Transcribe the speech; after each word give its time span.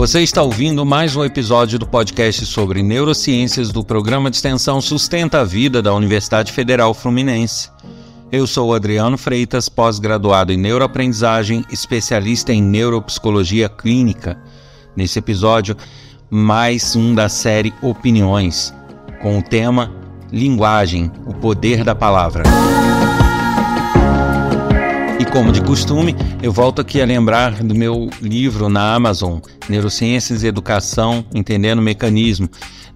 Você 0.00 0.22
está 0.22 0.42
ouvindo 0.42 0.86
mais 0.86 1.14
um 1.14 1.22
episódio 1.22 1.78
do 1.78 1.86
podcast 1.86 2.46
sobre 2.46 2.82
neurociências 2.82 3.70
do 3.70 3.84
programa 3.84 4.30
de 4.30 4.36
extensão 4.36 4.80
Sustenta 4.80 5.42
a 5.42 5.44
Vida 5.44 5.82
da 5.82 5.92
Universidade 5.92 6.52
Federal 6.52 6.94
Fluminense. 6.94 7.68
Eu 8.32 8.46
sou 8.46 8.74
Adriano 8.74 9.18
Freitas, 9.18 9.68
pós-graduado 9.68 10.54
em 10.54 10.56
neuroaprendizagem, 10.56 11.66
especialista 11.70 12.50
em 12.50 12.62
neuropsicologia 12.62 13.68
clínica. 13.68 14.38
Nesse 14.96 15.18
episódio, 15.18 15.76
mais 16.30 16.96
um 16.96 17.14
da 17.14 17.28
série 17.28 17.74
Opiniões, 17.82 18.72
com 19.20 19.38
o 19.38 19.42
tema 19.42 19.92
Linguagem, 20.32 21.12
o 21.26 21.34
poder 21.34 21.84
da 21.84 21.94
palavra. 21.94 22.44
Como 25.32 25.52
de 25.52 25.62
costume, 25.62 26.16
eu 26.42 26.52
volto 26.52 26.80
aqui 26.80 27.00
a 27.00 27.04
lembrar 27.04 27.62
do 27.62 27.72
meu 27.72 28.10
livro 28.20 28.68
na 28.68 28.94
Amazon, 28.94 29.38
Neurociências 29.68 30.42
e 30.42 30.48
Educação, 30.48 31.24
Entendendo 31.32 31.78
o 31.78 31.82
Mecanismo. 31.82 32.48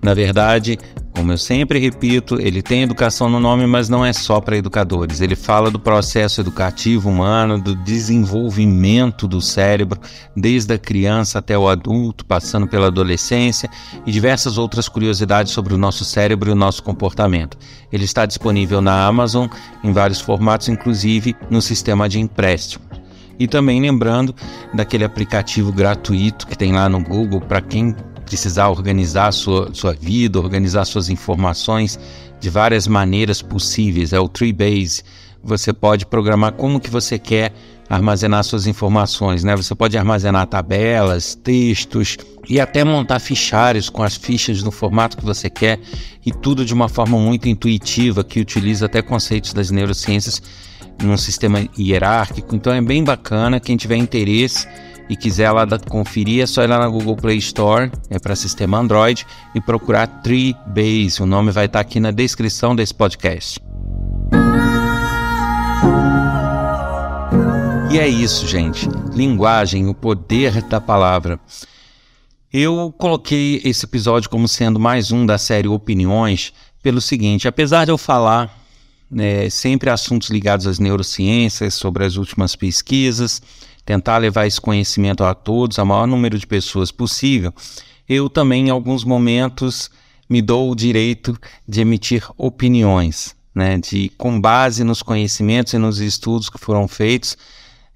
Na 0.03 0.15
verdade, 0.15 0.77
como 1.15 1.31
eu 1.31 1.39
sempre 1.39 1.79
repito, 1.79 2.41
ele 2.41 2.61
tem 2.61 2.83
educação 2.83 3.29
no 3.29 3.39
nome, 3.39 3.67
mas 3.67 3.89
não 3.89 4.05
é 4.05 4.13
só 4.13 4.41
para 4.41 4.57
educadores. 4.57 5.21
Ele 5.21 5.37
fala 5.37 5.71
do 5.71 5.79
processo 5.79 6.41
educativo 6.41 7.09
humano, 7.09 7.61
do 7.61 7.77
desenvolvimento 7.77 9.29
do 9.29 9.41
cérebro, 9.41 10.01
desde 10.37 10.75
a 10.75 10.79
criança 10.79 11.39
até 11.39 11.57
o 11.57 11.69
adulto, 11.69 12.25
passando 12.27 12.67
pela 12.67 12.89
adolescência 12.89 13.71
e 14.05 14.11
diversas 14.11 14.59
outras 14.59 14.89
curiosidades 14.89 15.53
sobre 15.53 15.73
o 15.73 15.79
nosso 15.79 16.05
cérebro 16.05 16.51
e 16.51 16.53
o 16.53 16.57
nosso 16.57 16.83
comportamento. 16.83 17.57
Ele 17.93 18.05
está 18.05 18.27
disponível 18.27 18.81
na 18.81 19.07
Amazon 19.07 19.47
em 19.85 19.93
vários 19.93 20.21
formatos, 20.21 20.69
inclusive 20.69 21.37
no 21.49 21.63
sistema 21.63 22.09
de 22.09 22.19
empréstimo. 22.19 22.85
E 23.39 23.47
também 23.47 23.81
lembrando 23.81 24.35
daquele 24.73 25.05
aplicativo 25.05 25.73
gratuito 25.73 26.47
que 26.47 26.59
tem 26.59 26.73
lá 26.73 26.89
no 26.89 27.01
Google 27.01 27.41
para 27.41 27.61
quem 27.61 27.95
precisar 28.25 28.69
organizar 28.69 29.33
sua, 29.33 29.71
sua 29.73 29.93
vida, 29.93 30.39
organizar 30.39 30.85
suas 30.85 31.09
informações 31.09 31.99
de 32.41 32.51
várias 32.51 32.87
maneiras 32.87 33.41
possíveis. 33.41 34.13
É 34.13 34.21
o 34.21 34.29
Treebase. 34.29 35.03
Você 35.43 35.73
pode 35.73 36.07
programar 36.07 36.53
como 36.53 36.81
que 36.81 36.91
você 36.91 37.19
quer 37.19 37.53
armazenar 37.89 38.43
suas 38.45 38.67
informações, 38.67 39.45
né? 39.45 39.55
Você 39.55 39.75
pode 39.75 39.97
armazenar 39.97 40.47
tabelas, 40.47 41.35
textos 41.35 42.17
e 42.49 42.61
até 42.61 42.83
montar 42.83 43.19
fichários 43.21 43.91
com 43.91 44.03
as 44.03 44.17
fichas 44.17 44.63
no 44.63 44.71
formato 44.71 45.17
que 45.17 45.25
você 45.25 45.51
quer 45.51 45.79
e 46.25 46.33
tudo 46.33 46.65
de 46.65 46.73
uma 46.73 46.89
forma 46.89 47.19
muito 47.19 47.49
intuitiva 47.49 48.25
que 48.25 48.41
utiliza 48.41 48.87
até 48.87 49.03
conceitos 49.03 49.53
das 49.53 49.71
neurociências 49.71 50.43
num 51.03 51.17
sistema 51.17 51.69
hierárquico. 51.79 52.55
Então 52.55 52.73
é 52.73 52.81
bem 52.81 53.05
bacana 53.05 53.61
quem 53.61 53.77
tiver 53.77 53.97
interesse 53.97 54.67
e 55.09 55.17
quiser 55.17 55.51
lá 55.51 55.67
conferir, 55.89 56.43
é 56.43 56.47
só 56.47 56.63
ir 56.63 56.67
lá 56.67 56.79
na 56.79 56.89
Google 56.89 57.17
Play 57.17 57.39
Store, 57.39 57.91
é 58.11 58.19
para 58.19 58.35
sistema 58.35 58.79
Android, 58.79 59.27
e 59.55 59.61
procurar 59.61 60.07
Treebase. 60.07 61.23
O 61.23 61.27
nome 61.27 61.51
vai 61.51 61.67
estar 61.67 61.79
tá 61.79 61.81
aqui 61.81 62.01
na 62.01 62.11
descrição 62.11 62.75
desse 62.75 62.95
podcast. 62.95 63.61
E 67.91 67.99
é 67.99 68.09
isso, 68.09 68.47
gente. 68.49 68.89
Linguagem, 69.13 69.89
o 69.89 69.95
poder 69.95 70.63
da 70.63 70.81
palavra. 70.81 71.39
Eu 72.53 72.93
coloquei 72.99 73.61
esse 73.65 73.85
episódio 73.85 74.31
como 74.31 74.49
sendo 74.49 74.81
mais 74.81 75.13
um 75.13 75.25
da 75.27 75.39
série 75.39 75.69
Opiniões, 75.69 76.53
pelo 76.83 77.01
seguinte: 77.01 77.47
apesar 77.47 77.85
de 77.85 77.93
eu 77.93 77.99
falar 77.99 78.65
né, 79.11 79.49
sempre 79.49 79.91
assuntos 79.91 80.29
ligados 80.29 80.67
às 80.67 80.79
neurociências, 80.79 81.75
sobre 81.75 82.05
as 82.05 82.17
últimas 82.17 82.57
pesquisas, 82.57 83.41
tentar 83.85 84.19
levar 84.19 84.47
esse 84.47 84.61
conhecimento 84.61 85.25
a 85.25 85.35
todos, 85.35 85.79
a 85.79 85.85
maior 85.85 86.07
número 86.07 86.39
de 86.39 86.47
pessoas 86.47 86.91
possível, 86.91 87.53
eu 88.09 88.29
também, 88.29 88.69
em 88.69 88.71
alguns 88.71 89.05
momentos, 89.05 89.91
me 90.29 90.41
dou 90.41 90.71
o 90.71 90.75
direito 90.75 91.39
de 91.67 91.81
emitir 91.81 92.27
opiniões, 92.37 93.35
né, 93.55 93.79
de, 93.79 94.11
com 94.17 94.41
base 94.41 94.85
nos 94.85 95.03
conhecimentos 95.03 95.73
e 95.73 95.79
nos 95.79 95.99
estudos 96.01 96.51
que 96.51 96.59
foram 96.59 96.89
feitos, 96.89 97.37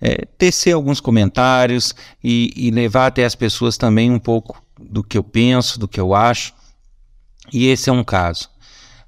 é, 0.00 0.24
tecer 0.38 0.74
alguns 0.74 1.00
comentários 1.00 1.94
e, 2.22 2.52
e 2.56 2.70
levar 2.70 3.06
até 3.06 3.24
as 3.24 3.34
pessoas 3.34 3.76
também 3.76 4.10
um 4.10 4.18
pouco 4.18 4.62
do 4.78 5.02
que 5.02 5.18
eu 5.18 5.24
penso, 5.24 5.78
do 5.78 5.88
que 5.88 5.98
eu 5.98 6.14
acho. 6.14 6.54
E 7.52 7.66
esse 7.66 7.90
é 7.90 7.92
um 7.92 8.04
caso. 8.04 8.48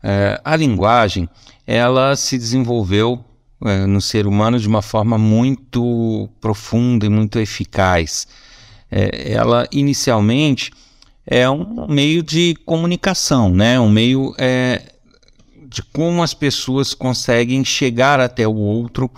É, 0.02 0.40
a 0.44 0.56
linguagem, 0.56 1.28
ela 1.66 2.16
se 2.16 2.36
desenvolveu 2.36 3.24
é, 3.64 3.86
no 3.86 4.00
ser 4.00 4.26
humano 4.26 4.58
de 4.58 4.66
uma 4.66 4.82
forma 4.82 5.18
muito 5.18 6.28
profunda 6.40 7.06
e 7.06 7.08
muito 7.08 7.38
eficaz. 7.38 8.26
É, 8.90 9.32
ela 9.32 9.66
inicialmente 9.70 10.72
é 11.26 11.48
um 11.48 11.86
meio 11.88 12.22
de 12.22 12.56
comunicação, 12.64 13.50
né? 13.50 13.78
um 13.78 13.88
meio 13.88 14.34
é, 14.38 14.82
de 15.68 15.82
como 15.82 16.22
as 16.22 16.34
pessoas 16.34 16.94
conseguem 16.94 17.64
chegar 17.64 18.18
até 18.18 18.46
o 18.48 18.54
outro 18.54 19.10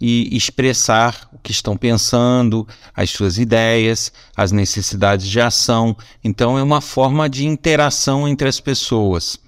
e 0.00 0.36
expressar 0.36 1.28
o 1.32 1.38
que 1.38 1.50
estão 1.50 1.76
pensando, 1.76 2.68
as 2.94 3.10
suas 3.10 3.38
ideias, 3.38 4.12
as 4.36 4.52
necessidades 4.52 5.26
de 5.26 5.40
ação. 5.40 5.96
Então, 6.22 6.58
é 6.58 6.62
uma 6.62 6.80
forma 6.80 7.28
de 7.28 7.46
interação 7.46 8.28
entre 8.28 8.46
as 8.48 8.60
pessoas. 8.60 9.38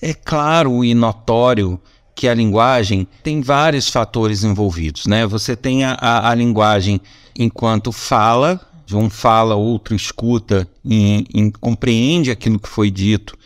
É 0.00 0.14
claro 0.14 0.84
e 0.84 0.94
notório 0.94 1.80
que 2.16 2.26
a 2.26 2.34
linguagem 2.34 3.06
tem 3.22 3.42
vários 3.42 3.90
fatores 3.90 4.42
envolvidos, 4.42 5.06
né? 5.06 5.26
Você 5.26 5.54
tem 5.54 5.84
a, 5.84 5.92
a, 5.92 6.30
a 6.30 6.34
linguagem 6.34 6.98
enquanto 7.38 7.92
fala, 7.92 8.58
um 8.90 9.10
fala, 9.10 9.54
outro 9.54 9.94
escuta 9.94 10.66
e, 10.82 11.26
e 11.32 11.52
compreende 11.60 12.30
aquilo 12.30 12.58
que 12.58 12.68
foi 12.68 12.90
dito, 12.90 13.36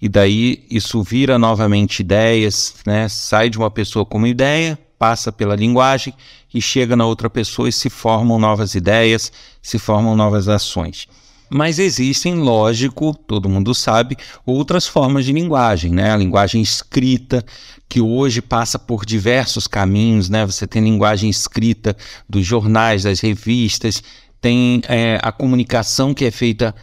e 0.00 0.08
daí 0.08 0.64
isso 0.70 1.02
vira 1.02 1.38
novamente 1.38 2.00
ideias, 2.00 2.76
né? 2.86 3.08
Sai 3.08 3.50
de 3.50 3.58
uma 3.58 3.70
pessoa 3.70 4.06
como 4.06 4.28
ideia, 4.28 4.78
passa 4.96 5.32
pela 5.32 5.56
linguagem 5.56 6.14
e 6.54 6.62
chega 6.62 6.94
na 6.94 7.06
outra 7.06 7.28
pessoa 7.28 7.68
e 7.68 7.72
se 7.72 7.90
formam 7.90 8.38
novas 8.38 8.76
ideias, 8.76 9.32
se 9.60 9.76
formam 9.76 10.14
novas 10.14 10.46
ações. 10.46 11.08
Mas 11.50 11.80
existem, 11.80 12.36
lógico, 12.36 13.12
todo 13.26 13.48
mundo 13.48 13.74
sabe, 13.74 14.16
outras 14.46 14.86
formas 14.86 15.24
de 15.24 15.32
linguagem, 15.32 15.90
né? 15.90 16.12
A 16.12 16.16
linguagem 16.16 16.62
escrita, 16.62 17.44
que 17.88 18.00
hoje 18.00 18.40
passa 18.40 18.78
por 18.78 19.04
diversos 19.04 19.66
caminhos, 19.66 20.30
né? 20.30 20.46
Você 20.46 20.64
tem 20.64 20.80
linguagem 20.80 21.28
escrita 21.28 21.96
dos 22.28 22.46
jornais, 22.46 23.02
das 23.02 23.18
revistas, 23.18 24.00
tem 24.40 24.80
é, 24.88 25.18
a 25.22 25.30
comunicação 25.30 26.14
que 26.14 26.24
é 26.24 26.30
feita 26.30 26.74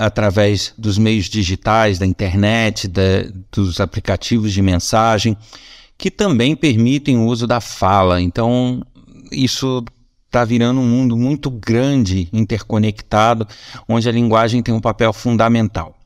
através 0.00 0.72
dos 0.78 0.96
meios 0.96 1.26
digitais, 1.26 1.98
da 1.98 2.06
internet, 2.06 2.88
da, 2.88 3.02
dos 3.52 3.80
aplicativos 3.80 4.52
de 4.52 4.62
mensagem, 4.62 5.36
que 5.98 6.10
também 6.10 6.54
permitem 6.54 7.18
o 7.18 7.26
uso 7.26 7.46
da 7.46 7.60
fala. 7.60 8.20
Então, 8.20 8.82
isso 9.30 9.84
está 10.26 10.44
virando 10.44 10.80
um 10.80 10.86
mundo 10.86 11.16
muito 11.16 11.50
grande, 11.50 12.28
interconectado, 12.32 13.46
onde 13.88 14.08
a 14.08 14.12
linguagem 14.12 14.62
tem 14.62 14.74
um 14.74 14.80
papel 14.80 15.12
fundamental. 15.12 15.96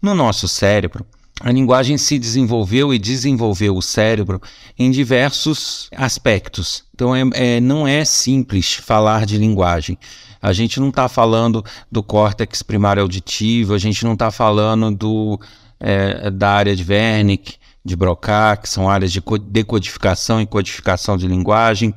No 0.00 0.14
nosso 0.14 0.48
cérebro, 0.48 1.04
a 1.40 1.50
linguagem 1.50 1.96
se 1.96 2.18
desenvolveu 2.18 2.92
e 2.92 2.98
desenvolveu 2.98 3.76
o 3.76 3.82
cérebro 3.82 4.40
em 4.78 4.90
diversos 4.90 5.88
aspectos. 5.96 6.84
Então, 6.94 7.16
é, 7.16 7.22
é, 7.32 7.60
não 7.60 7.88
é 7.88 8.04
simples 8.04 8.74
falar 8.74 9.24
de 9.24 9.38
linguagem. 9.38 9.98
A 10.40 10.52
gente 10.52 10.78
não 10.78 10.90
está 10.90 11.08
falando 11.08 11.64
do 11.90 12.02
córtex 12.02 12.62
primário 12.62 13.02
auditivo, 13.02 13.74
a 13.74 13.78
gente 13.78 14.04
não 14.04 14.14
está 14.14 14.30
falando 14.30 14.90
do, 14.90 15.40
é, 15.78 16.30
da 16.30 16.50
área 16.50 16.76
de 16.76 16.84
Wernicke, 16.86 17.56
de 17.82 17.96
Broca, 17.96 18.56
que 18.56 18.68
são 18.68 18.88
áreas 18.88 19.10
de 19.10 19.22
decodificação 19.48 20.40
e 20.40 20.46
codificação 20.46 21.16
de 21.16 21.26
linguagem, 21.26 21.94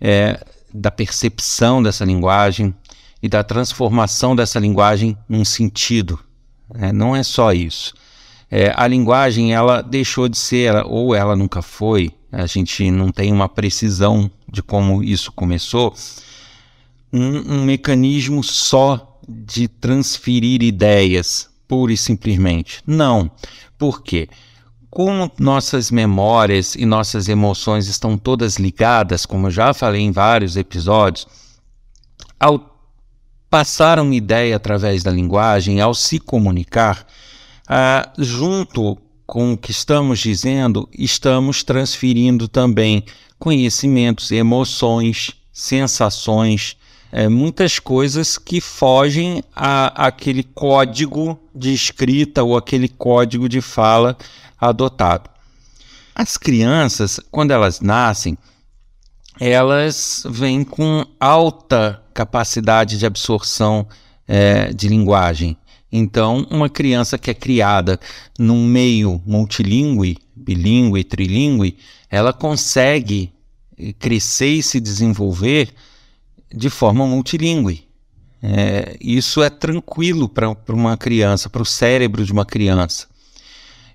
é, 0.00 0.42
da 0.72 0.90
percepção 0.90 1.82
dessa 1.82 2.04
linguagem 2.04 2.74
e 3.22 3.28
da 3.28 3.42
transformação 3.42 4.34
dessa 4.34 4.58
linguagem 4.58 5.16
num 5.28 5.44
sentido. 5.44 6.18
É, 6.74 6.92
não 6.92 7.16
é 7.16 7.22
só 7.22 7.52
isso. 7.52 7.94
É, 8.50 8.72
a 8.74 8.86
linguagem 8.86 9.52
ela 9.52 9.82
deixou 9.82 10.28
de 10.28 10.38
ser, 10.38 10.74
ou 10.86 11.14
ela 11.14 11.36
nunca 11.36 11.60
foi, 11.60 12.10
a 12.32 12.46
gente 12.46 12.90
não 12.90 13.10
tem 13.10 13.32
uma 13.32 13.48
precisão 13.48 14.30
de 14.50 14.62
como 14.62 15.02
isso 15.02 15.32
começou, 15.32 15.94
um, 17.12 17.54
um 17.54 17.64
mecanismo 17.64 18.42
só 18.42 19.18
de 19.28 19.68
transferir 19.68 20.62
ideias, 20.62 21.50
pura 21.66 21.92
e 21.92 21.96
simplesmente. 21.96 22.82
Não. 22.86 23.30
Por 23.78 24.02
quê? 24.02 24.28
Como 24.90 25.30
nossas 25.38 25.90
memórias 25.90 26.74
e 26.74 26.86
nossas 26.86 27.28
emoções 27.28 27.88
estão 27.88 28.16
todas 28.16 28.56
ligadas, 28.56 29.26
como 29.26 29.48
eu 29.48 29.50
já 29.50 29.74
falei 29.74 30.00
em 30.00 30.10
vários 30.10 30.56
episódios, 30.56 31.26
ao 32.40 32.78
passar 33.50 33.98
uma 33.98 34.14
ideia 34.14 34.56
através 34.56 35.02
da 35.02 35.10
linguagem, 35.10 35.80
ao 35.80 35.94
se 35.94 36.18
comunicar, 36.18 37.06
ah, 37.68 38.10
junto 38.18 38.96
com 39.26 39.52
o 39.52 39.58
que 39.58 39.70
estamos 39.70 40.20
dizendo, 40.20 40.88
estamos 40.98 41.62
transferindo 41.62 42.48
também 42.48 43.04
conhecimentos, 43.38 44.30
emoções, 44.32 45.32
sensações, 45.52 46.77
é, 47.10 47.28
muitas 47.28 47.78
coisas 47.78 48.38
que 48.38 48.60
fogem 48.60 49.42
a, 49.54 50.06
aquele 50.06 50.42
código 50.42 51.38
de 51.54 51.72
escrita 51.72 52.42
ou 52.42 52.56
aquele 52.56 52.88
código 52.88 53.48
de 53.48 53.60
fala 53.60 54.16
adotado. 54.60 55.30
As 56.14 56.36
crianças, 56.36 57.20
quando 57.30 57.52
elas 57.52 57.80
nascem, 57.80 58.36
elas 59.40 60.24
vêm 60.28 60.64
com 60.64 61.06
alta 61.18 62.02
capacidade 62.12 62.98
de 62.98 63.06
absorção 63.06 63.86
é, 64.26 64.72
de 64.72 64.88
linguagem. 64.88 65.56
Então, 65.90 66.46
uma 66.50 66.68
criança 66.68 67.16
que 67.16 67.30
é 67.30 67.34
criada 67.34 67.98
num 68.38 68.66
meio 68.66 69.22
multilingüe, 69.24 70.18
bilíngue, 70.36 71.04
trilingue, 71.04 71.78
ela 72.10 72.32
consegue 72.32 73.32
crescer 73.98 74.54
e 74.54 74.62
se 74.62 74.80
desenvolver 74.80 75.72
de 76.54 76.70
forma 76.70 77.06
multilingüe. 77.06 77.86
É, 78.42 78.96
isso 79.00 79.42
é 79.42 79.50
tranquilo 79.50 80.28
para 80.28 80.54
uma 80.68 80.96
criança, 80.96 81.50
para 81.50 81.62
o 81.62 81.66
cérebro 81.66 82.24
de 82.24 82.32
uma 82.32 82.44
criança. 82.46 83.06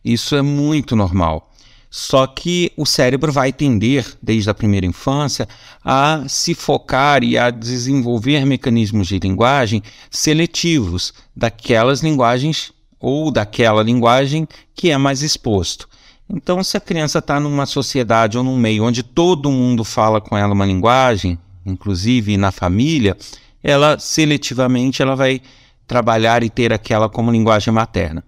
Isso 0.04 0.36
é 0.36 0.42
muito 0.42 0.96
normal. 0.96 1.50
Só 1.90 2.26
que 2.26 2.72
o 2.76 2.88
cérebro 2.88 3.32
vai 3.32 3.54
tender, 3.54 4.18
desde 4.22 4.50
a 4.50 4.54
primeira 4.54 4.86
infância, 4.86 5.48
a 5.86 6.24
se 6.28 6.56
focar 6.56 7.24
e 7.24 7.38
a 7.38 7.52
desenvolver 7.52 8.46
mecanismos 8.46 9.08
de 9.08 9.20
linguagem 9.20 9.84
seletivos 10.10 11.14
daquelas 11.36 12.02
linguagens 12.02 12.74
ou 13.00 13.30
daquela 13.30 13.84
linguagem 13.84 14.48
que 14.74 14.90
é 14.90 14.98
mais 14.98 15.22
exposto. 15.22 15.88
Então, 16.28 16.64
se 16.64 16.76
a 16.76 16.82
criança 16.82 17.20
está 17.20 17.40
numa 17.40 17.68
sociedade 17.68 18.40
ou 18.40 18.44
num 18.44 18.58
meio 18.58 18.86
onde 18.86 19.04
todo 19.04 19.52
mundo 19.52 19.84
fala 19.84 20.20
com 20.20 20.36
ela 20.36 20.54
uma 20.54 20.66
linguagem, 20.66 21.38
inclusive 21.66 22.38
na 22.38 22.52
família, 22.52 23.18
ela 23.64 23.98
seletivamente 23.98 25.02
ela 25.02 25.16
vai 25.16 25.42
trabalhar 25.88 26.44
e 26.44 26.50
ter 26.50 26.74
aquela 26.74 27.10
como 27.10 27.32
linguagem 27.32 27.74
materna. 27.74 28.24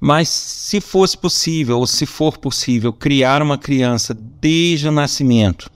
Mas 0.00 0.28
se 0.28 0.80
fosse 0.80 1.16
possível, 1.18 1.78
ou 1.78 1.86
se 1.86 2.06
for 2.06 2.38
possível, 2.38 2.92
criar 2.92 3.42
uma 3.42 3.58
criança 3.58 4.16
desde 4.40 4.88
o 4.88 4.92
nascimento, 4.92 5.68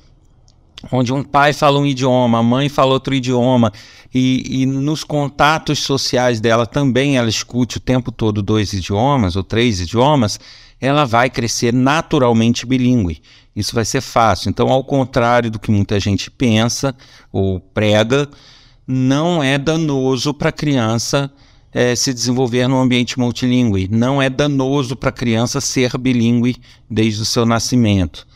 onde 0.90 1.12
um 1.12 1.22
pai 1.22 1.52
fala 1.52 1.78
um 1.78 1.86
idioma, 1.86 2.38
a 2.38 2.42
mãe 2.42 2.68
fala 2.68 2.92
outro 2.92 3.14
idioma, 3.14 3.72
e, 4.14 4.62
e, 4.62 4.66
nos 4.66 5.04
contatos 5.04 5.80
sociais 5.80 6.40
dela 6.40 6.66
também 6.66 7.16
ela 7.16 7.28
escute 7.28 7.78
o 7.78 7.80
tempo 7.80 8.12
todo 8.12 8.42
dois 8.42 8.72
idiomas 8.72 9.36
ou 9.36 9.42
três 9.42 9.80
idiomas, 9.80 10.38
ela 10.80 11.04
vai 11.04 11.30
crescer 11.30 11.72
naturalmente 11.72 12.66
bilíngue. 12.66 13.22
Isso 13.54 13.74
vai 13.74 13.84
ser 13.84 14.00
fácil. 14.00 14.48
Então, 14.48 14.70
ao 14.70 14.82
contrário 14.82 15.50
do 15.50 15.58
que 15.58 15.70
muita 15.70 16.00
gente 16.00 16.30
pensa 16.30 16.94
ou 17.30 17.60
prega, 17.60 18.28
não 18.86 19.42
é 19.42 19.58
danoso 19.58 20.32
para 20.32 20.48
a 20.48 20.52
criança 20.52 21.30
é, 21.72 21.94
se 21.94 22.12
desenvolver 22.12 22.66
num 22.68 22.80
ambiente 22.80 23.18
multilingüe. 23.18 23.88
Não 23.90 24.20
é 24.20 24.30
danoso 24.30 24.96
para 24.96 25.10
a 25.10 25.12
criança 25.12 25.60
ser 25.60 25.96
bilíngue 25.98 26.56
desde 26.90 27.22
o 27.22 27.26
seu 27.26 27.44
nascimento. 27.44 28.26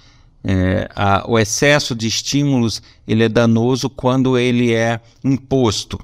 É, 0.44 0.88
a, 0.94 1.24
o 1.28 1.38
excesso 1.38 1.94
de 1.94 2.06
estímulos 2.06 2.82
ele 3.08 3.24
é 3.24 3.28
danoso 3.28 3.90
quando 3.90 4.38
ele 4.38 4.72
é 4.72 5.00
imposto 5.24 5.98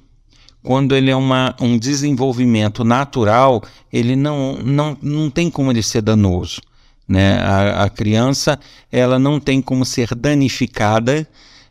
quando 0.63 0.95
ele 0.95 1.11
é 1.11 1.17
uma, 1.17 1.55
um 1.61 1.77
desenvolvimento 1.77 2.85
natural, 2.85 3.63
ele 3.93 4.15
não, 4.15 4.55
não, 4.59 4.97
não 5.03 5.29
tem 5.29 5.51
como 5.51 5.73
ele 5.73 5.83
ser 5.83 6.03
danoso. 6.03 6.61
Né? 7.09 7.39
A, 7.39 7.85
a 7.85 7.91
criança 7.91 8.59
ela 8.91 9.19
não 9.19 9.41
tem 9.41 9.61
como 9.61 9.85
ser 9.85 10.15
danificada 10.15 11.29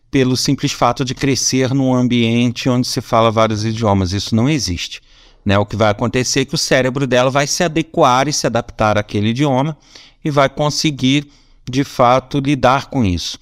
pelo 0.10 0.36
simples 0.36 0.74
fato 0.74 1.06
de 1.06 1.16
crescer 1.16 1.74
num 1.74 1.94
ambiente 1.94 2.70
onde 2.70 2.88
se 2.88 3.00
fala 3.00 3.32
vários 3.32 3.64
idiomas. 3.64 4.12
Isso 4.12 4.36
não 4.36 4.50
existe. 4.50 5.02
Né? 5.46 5.58
O 5.58 5.66
que 5.66 5.76
vai 5.76 5.90
acontecer 5.90 6.42
é 6.42 6.46
que 6.46 6.56
o 6.56 6.58
cérebro 6.58 7.08
dela 7.08 7.32
vai 7.32 7.48
se 7.48 7.64
adequar 7.64 8.28
e 8.28 8.34
se 8.34 8.46
adaptar 8.46 8.98
àquele 8.98 9.30
idioma 9.30 9.78
e 10.24 10.30
vai 10.30 10.50
conseguir, 10.50 11.32
de 11.70 11.84
fato, 11.84 12.40
lidar 12.40 12.88
com 12.88 13.04
isso. 13.04 13.40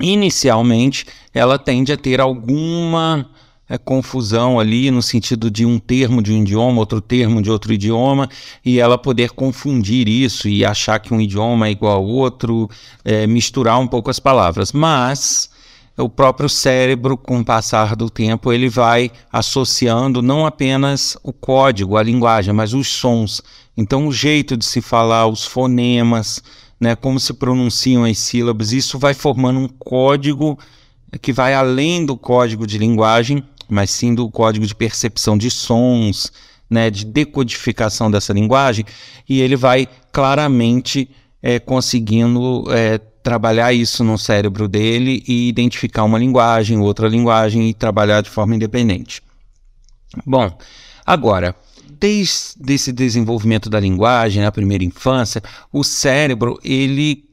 Inicialmente, 0.00 1.06
ela 1.34 1.58
tende 1.58 1.92
a 1.92 1.96
ter 1.96 2.20
alguma 2.20 3.28
é, 3.70 3.78
confusão 3.78 4.58
ali 4.58 4.90
no 4.90 5.00
sentido 5.00 5.48
de 5.48 5.64
um 5.64 5.78
termo 5.78 6.20
de 6.20 6.32
um 6.32 6.42
idioma, 6.42 6.80
outro 6.80 7.00
termo 7.00 7.40
de 7.40 7.48
outro 7.48 7.72
idioma, 7.72 8.28
e 8.64 8.80
ela 8.80 8.98
poder 8.98 9.30
confundir 9.30 10.08
isso 10.08 10.48
e 10.48 10.64
achar 10.64 10.98
que 10.98 11.14
um 11.14 11.20
idioma 11.20 11.68
é 11.68 11.70
igual 11.70 11.98
ao 11.98 12.04
outro, 12.04 12.68
é, 13.04 13.28
misturar 13.28 13.78
um 13.78 13.86
pouco 13.86 14.10
as 14.10 14.18
palavras. 14.18 14.72
Mas 14.72 15.48
o 15.96 16.08
próprio 16.08 16.48
cérebro, 16.48 17.16
com 17.16 17.38
o 17.38 17.44
passar 17.44 17.94
do 17.94 18.10
tempo, 18.10 18.52
ele 18.52 18.68
vai 18.68 19.10
associando 19.32 20.20
não 20.20 20.44
apenas 20.44 21.16
o 21.22 21.32
código, 21.32 21.96
a 21.96 22.02
linguagem, 22.02 22.52
mas 22.52 22.74
os 22.74 22.88
sons. 22.88 23.40
Então, 23.76 24.08
o 24.08 24.12
jeito 24.12 24.56
de 24.56 24.64
se 24.64 24.80
falar, 24.80 25.28
os 25.28 25.46
fonemas, 25.46 26.42
né, 26.80 26.96
como 26.96 27.20
se 27.20 27.34
pronunciam 27.34 28.04
as 28.04 28.18
sílabas, 28.18 28.72
isso 28.72 28.98
vai 28.98 29.14
formando 29.14 29.60
um 29.60 29.68
código 29.68 30.58
que 31.20 31.32
vai 31.32 31.54
além 31.54 32.04
do 32.04 32.16
código 32.16 32.66
de 32.66 32.78
linguagem 32.78 33.42
mas 33.70 33.90
sim 33.90 34.14
do 34.14 34.30
código 34.30 34.66
de 34.66 34.74
percepção 34.74 35.36
de 35.36 35.50
sons, 35.50 36.32
né, 36.68 36.90
de 36.90 37.04
decodificação 37.04 38.10
dessa 38.10 38.32
linguagem, 38.32 38.84
e 39.28 39.40
ele 39.40 39.56
vai 39.56 39.88
claramente 40.12 41.10
é, 41.42 41.58
conseguindo 41.58 42.64
é, 42.70 42.98
trabalhar 42.98 43.72
isso 43.72 44.04
no 44.04 44.16
cérebro 44.16 44.68
dele 44.68 45.22
e 45.26 45.48
identificar 45.48 46.04
uma 46.04 46.18
linguagem, 46.18 46.78
outra 46.78 47.08
linguagem 47.08 47.68
e 47.68 47.74
trabalhar 47.74 48.20
de 48.22 48.30
forma 48.30 48.54
independente. 48.54 49.22
Bom, 50.24 50.50
agora, 51.04 51.54
desde 51.88 52.72
esse 52.72 52.92
desenvolvimento 52.92 53.68
da 53.68 53.78
linguagem, 53.78 54.42
na 54.42 54.50
primeira 54.50 54.84
infância, 54.84 55.42
o 55.72 55.84
cérebro 55.84 56.58
ele 56.64 57.29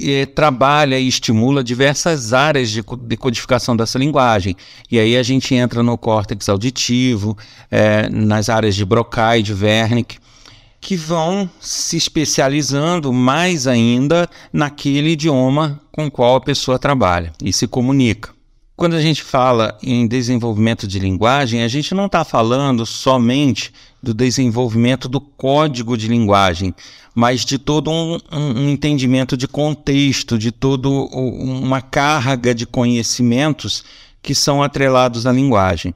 é, 0.00 0.26
trabalha 0.26 0.98
e 0.98 1.06
estimula 1.06 1.62
diversas 1.62 2.32
áreas 2.32 2.70
de 2.70 2.82
decodificação 3.02 3.76
dessa 3.76 3.98
linguagem. 3.98 4.56
E 4.90 4.98
aí 4.98 5.16
a 5.16 5.22
gente 5.22 5.54
entra 5.54 5.82
no 5.82 5.98
córtex 5.98 6.48
auditivo, 6.48 7.36
é, 7.70 8.08
nas 8.08 8.48
áreas 8.48 8.74
de 8.74 8.84
Broca 8.84 9.36
e 9.36 9.42
de 9.42 9.52
Wernicke, 9.52 10.18
que 10.80 10.96
vão 10.96 11.48
se 11.60 11.96
especializando 11.96 13.12
mais 13.12 13.66
ainda 13.66 14.28
naquele 14.52 15.10
idioma 15.10 15.80
com 15.92 16.10
qual 16.10 16.36
a 16.36 16.40
pessoa 16.40 16.78
trabalha 16.78 17.32
e 17.42 17.52
se 17.52 17.68
comunica. 17.68 18.30
Quando 18.74 18.96
a 18.96 19.00
gente 19.00 19.22
fala 19.22 19.78
em 19.82 20.08
desenvolvimento 20.08 20.88
de 20.88 20.98
linguagem, 20.98 21.62
a 21.62 21.68
gente 21.68 21.94
não 21.94 22.06
está 22.06 22.24
falando 22.24 22.84
somente 22.84 23.72
do 24.02 24.12
desenvolvimento 24.12 25.08
do 25.08 25.20
código 25.20 25.96
de 25.96 26.08
linguagem, 26.08 26.74
mas 27.14 27.44
de 27.44 27.58
todo 27.58 27.90
um, 27.90 28.18
um 28.32 28.68
entendimento 28.68 29.36
de 29.36 29.46
contexto, 29.46 30.38
de 30.38 30.50
toda 30.50 30.88
uma 30.88 31.80
carga 31.80 32.54
de 32.54 32.66
conhecimentos 32.66 33.84
que 34.20 34.34
são 34.34 34.62
atrelados 34.62 35.26
à 35.26 35.32
linguagem. 35.32 35.94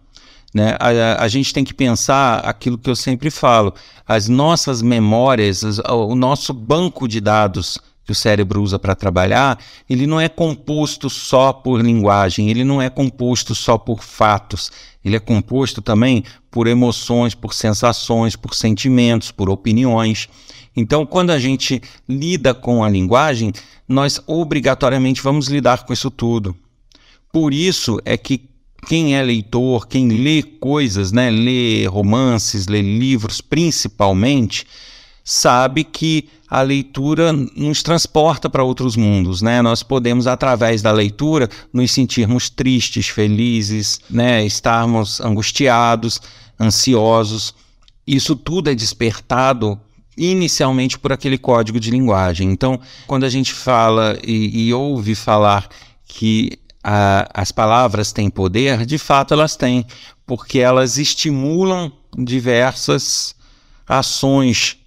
Né? 0.55 0.77
A, 0.79 1.25
a, 1.25 1.29
gente 1.29 1.53
tem 1.53 1.65
que 1.65 1.75
pensar 1.75 2.39
aquilo 2.39 2.79
que 2.79 2.89
eu 2.89 2.97
sempre 2.97 3.31
falo: 3.31 3.75
as 4.07 4.29
nossas 4.29 4.81
memórias, 4.81 5.63
o 5.89 6.15
nosso 6.15 6.55
banco 6.55 7.07
de 7.09 7.21
dados 7.21 7.79
que 8.07 8.13
o 8.13 8.15
cérebro 8.15 8.63
usa 8.63 8.79
para 8.79 8.95
trabalhar, 8.95 9.59
ele 9.91 10.07
não 10.07 10.21
é 10.21 10.29
composto 10.29 11.11
só 11.11 11.53
por 11.53 11.81
linguagem, 11.83 12.49
ele 12.49 12.63
não 12.63 12.81
é 12.81 12.89
composto 12.89 13.53
só 13.53 13.77
por 13.77 14.03
fatos, 14.03 14.71
ele 15.07 15.15
é 15.15 15.21
composto 15.21 15.81
também 15.81 16.25
por 16.51 16.67
emoções, 16.67 17.33
por 17.33 17.55
sensações, 17.55 18.35
por 18.35 18.53
sentimentos, 18.57 19.31
por 19.31 19.49
opiniões. 19.49 20.29
Então, 20.75 21.07
quando 21.07 21.31
a 21.31 21.39
gente 21.39 21.81
lida 22.09 22.53
com 22.53 22.83
a 22.83 22.91
linguagem, 22.91 23.53
nós 23.89 24.21
obrigatoriamente 24.27 25.23
vamos 25.23 25.47
lidar 25.47 25.87
com 25.87 25.93
isso 25.93 26.11
tudo. 26.11 26.57
Por 27.33 27.55
isso 27.55 28.01
é 28.05 28.17
que 28.17 28.51
quem 28.89 29.15
é 29.15 29.23
leitor, 29.23 29.87
quem 29.87 30.09
lê 30.09 30.43
coisas, 30.43 31.13
né, 31.13 31.31
lê 31.31 31.87
romances, 31.87 32.67
lê 32.67 32.83
livros 32.83 33.41
principalmente, 33.41 34.67
sabe 35.29 35.83
que 35.83 36.29
a 36.49 36.63
leitura 36.63 37.33
nos 37.33 37.83
transporta 37.83 38.49
para 38.49 38.63
outros 38.63 38.95
mundos, 38.95 39.43
né? 39.43 39.61
Nós 39.61 39.83
podemos 39.83 40.29
através 40.29 40.81
da 40.83 40.93
leitura 40.93 41.51
nos 41.73 41.91
sentirmos 41.91 42.49
tristes, 42.49 43.09
felizes, 43.09 43.99
né, 44.09 44.47
estarmos 44.47 45.21
angustiados, 45.21 46.21
ansiosos. 46.61 47.53
Isso 48.07 48.37
tudo 48.37 48.71
é 48.71 48.75
despertado 48.75 49.77
inicialmente 50.17 50.97
por 50.97 51.13
aquele 51.13 51.37
código 51.37 51.81
de 51.81 51.91
linguagem. 51.91 52.49
Então, 52.49 52.79
quando 53.09 53.25
a 53.25 53.29
gente 53.29 53.53
fala 53.53 54.17
e, 54.25 54.69
e 54.69 54.73
ouve 54.73 55.17
falar 55.17 55.69
que 56.07 56.53
a, 56.85 57.29
as 57.35 57.51
palavras 57.51 58.13
têm 58.13 58.31
poder, 58.31 58.87
de 58.87 58.97
fato 58.97 59.35
elas 59.35 59.57
têm, 59.57 59.85
porque 60.25 60.61
elas 60.61 60.99
estimulam 60.99 61.91
diversas 62.17 63.35
ações 63.89 64.79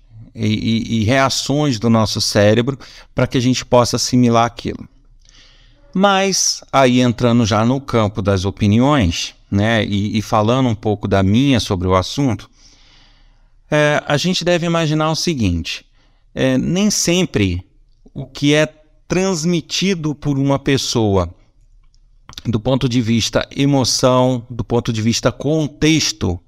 e, 0.47 1.01
e 1.01 1.03
reações 1.03 1.79
do 1.79 1.89
nosso 1.89 2.21
cérebro 2.21 2.77
para 3.13 3.27
que 3.27 3.37
a 3.37 3.41
gente 3.41 3.65
possa 3.65 3.95
assimilar 3.95 4.45
aquilo. 4.45 4.87
Mas, 5.93 6.63
aí 6.71 7.01
entrando 7.01 7.45
já 7.45 7.65
no 7.65 7.81
campo 7.81 8.21
das 8.21 8.45
opiniões, 8.45 9.35
né, 9.51 9.83
e, 9.83 10.17
e 10.17 10.21
falando 10.21 10.69
um 10.69 10.75
pouco 10.75 11.07
da 11.07 11.23
minha 11.23 11.59
sobre 11.59 11.87
o 11.87 11.95
assunto, 11.95 12.49
é, 13.69 14.03
a 14.07 14.17
gente 14.17 14.45
deve 14.45 14.65
imaginar 14.65 15.09
o 15.11 15.15
seguinte: 15.15 15.85
é, 16.33 16.57
nem 16.57 16.89
sempre 16.89 17.63
o 18.13 18.25
que 18.25 18.53
é 18.53 18.67
transmitido 19.07 20.13
por 20.13 20.37
uma 20.37 20.59
pessoa 20.59 21.33
do 22.45 22.59
ponto 22.59 22.87
de 22.87 23.01
vista 23.01 23.47
emoção, 23.55 24.45
do 24.49 24.63
ponto 24.63 24.93
de 24.93 25.01
vista 25.01 25.31
contexto, 25.31 26.39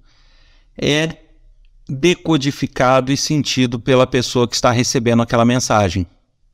é 0.77 1.07
decodificado 1.91 3.11
e 3.11 3.17
sentido 3.17 3.77
pela 3.77 4.07
pessoa 4.07 4.47
que 4.47 4.55
está 4.55 4.71
recebendo 4.71 5.21
aquela 5.21 5.43
mensagem. 5.43 6.07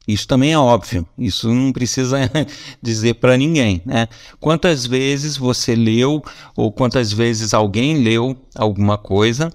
Isso 0.08 0.27
também 0.27 0.53
é 0.53 0.58
óbvio, 0.58 1.06
isso 1.17 1.53
não 1.53 1.72
precisa 1.72 2.17
dizer 2.82 3.15
para 3.15 3.38
ninguém, 3.38 3.82
né? 3.86 4.08
Quantas 4.39 4.86
vezes 4.86 5.38
você 5.38 5.75
leu 5.75 6.24
ou 6.56 6.72
quantas 6.72 7.12
vezes 7.12 7.53
alguém 7.53 7.98
leu 8.01 8.36
alguma 8.56 8.98
coisa 8.98 9.51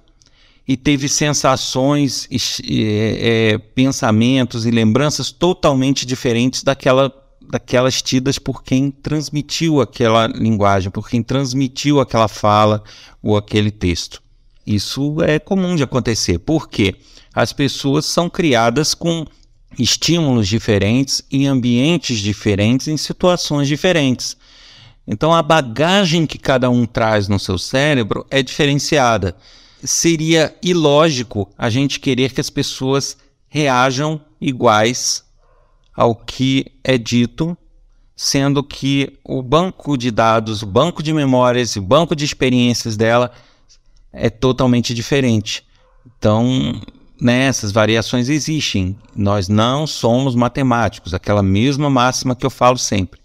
e 0.68 0.76
teve 0.76 1.08
sensações, 1.08 2.28
é, 2.30 3.54
é, 3.54 3.58
pensamentos 3.58 4.66
e 4.66 4.70
lembranças 4.70 5.32
totalmente 5.32 6.06
diferentes 6.06 6.62
daquela, 6.62 7.10
daquelas 7.50 8.02
tidas 8.02 8.38
por 8.38 8.62
quem 8.62 8.90
transmitiu 8.90 9.80
aquela 9.80 10.26
linguagem, 10.26 10.90
por 10.90 11.08
quem 11.08 11.22
transmitiu 11.22 11.98
aquela 11.98 12.28
fala 12.28 12.84
ou 13.22 13.36
aquele 13.36 13.70
texto. 13.70 14.22
Isso 14.66 15.22
é 15.22 15.38
comum 15.38 15.74
de 15.74 15.82
acontecer, 15.82 16.38
porque 16.38 16.94
as 17.34 17.52
pessoas 17.52 18.06
são 18.06 18.30
criadas 18.30 18.94
com 18.94 19.26
estímulos 19.78 20.46
diferentes, 20.48 21.22
em 21.30 21.46
ambientes 21.46 22.18
diferentes, 22.18 22.88
em 22.88 22.96
situações 22.96 23.66
diferentes. 23.66 24.36
Então 25.06 25.32
a 25.34 25.42
bagagem 25.42 26.26
que 26.26 26.38
cada 26.38 26.70
um 26.70 26.86
traz 26.86 27.26
no 27.26 27.38
seu 27.38 27.58
cérebro 27.58 28.24
é 28.30 28.42
diferenciada. 28.42 29.36
Seria 29.82 30.54
ilógico 30.62 31.50
a 31.58 31.68
gente 31.68 31.98
querer 31.98 32.32
que 32.32 32.40
as 32.40 32.50
pessoas 32.50 33.16
reajam 33.48 34.20
iguais 34.40 35.24
ao 35.94 36.14
que 36.14 36.66
é 36.84 36.96
dito, 36.96 37.56
sendo 38.14 38.62
que 38.62 39.18
o 39.24 39.42
banco 39.42 39.96
de 39.96 40.10
dados, 40.10 40.62
o 40.62 40.66
banco 40.66 41.02
de 41.02 41.12
memórias, 41.12 41.74
o 41.74 41.82
banco 41.82 42.14
de 42.14 42.24
experiências 42.24 42.96
dela 42.96 43.32
é 44.12 44.28
totalmente 44.28 44.92
diferente. 44.94 45.64
Então, 46.18 46.80
né, 47.20 47.44
essas 47.44 47.72
variações 47.72 48.28
existem. 48.28 48.96
Nós 49.14 49.48
não 49.48 49.86
somos 49.86 50.34
matemáticos, 50.34 51.14
aquela 51.14 51.42
mesma 51.42 51.88
máxima 51.88 52.34
que 52.34 52.44
eu 52.44 52.50
falo 52.50 52.76
sempre. 52.76 53.20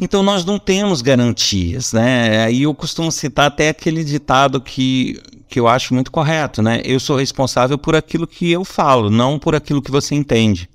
Então 0.00 0.22
nós 0.22 0.44
não 0.44 0.60
temos 0.60 1.02
garantias, 1.02 1.92
né? 1.92 2.44
Aí 2.44 2.62
eu 2.62 2.72
costumo 2.72 3.10
citar 3.10 3.46
até 3.46 3.70
aquele 3.70 4.04
ditado 4.04 4.60
que, 4.60 5.20
que 5.48 5.58
eu 5.58 5.66
acho 5.66 5.92
muito 5.92 6.12
correto, 6.12 6.62
né? 6.62 6.80
Eu 6.84 7.00
sou 7.00 7.16
responsável 7.16 7.76
por 7.76 7.96
aquilo 7.96 8.24
que 8.24 8.48
eu 8.48 8.64
falo, 8.64 9.10
não 9.10 9.40
por 9.40 9.56
aquilo 9.56 9.82
que 9.82 9.90
você 9.90 10.14
entende. 10.14 10.70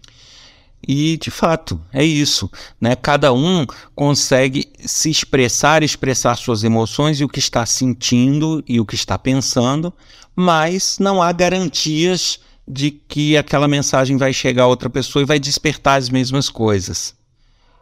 E 0.86 1.18
de 1.18 1.32
fato, 1.32 1.80
é 1.94 2.04
isso, 2.04 2.52
né? 2.80 2.96
Cada 2.96 3.32
um 3.32 3.66
consegue 3.96 4.70
se 4.86 5.10
expressar, 5.10 5.82
expressar 5.82 6.36
suas 6.36 6.64
emoções 6.64 7.22
e 7.22 7.24
o 7.24 7.30
que 7.30 7.40
está 7.40 7.66
sentindo 7.66 8.64
e 8.68 8.80
o 8.80 8.86
que 8.86 8.96
está 8.96 9.18
pensando, 9.18 9.94
mas 10.36 10.98
não 11.00 11.22
há 11.22 11.32
garantias 11.32 12.40
de 12.68 12.92
que 12.92 13.38
aquela 13.38 13.68
mensagem 13.68 14.18
vai 14.18 14.34
chegar 14.34 14.64
a 14.64 14.68
outra 14.68 14.90
pessoa 14.90 15.24
e 15.24 15.26
vai 15.26 15.40
despertar 15.40 15.98
as 15.98 16.10
mesmas 16.10 16.50
coisas. 16.50 17.16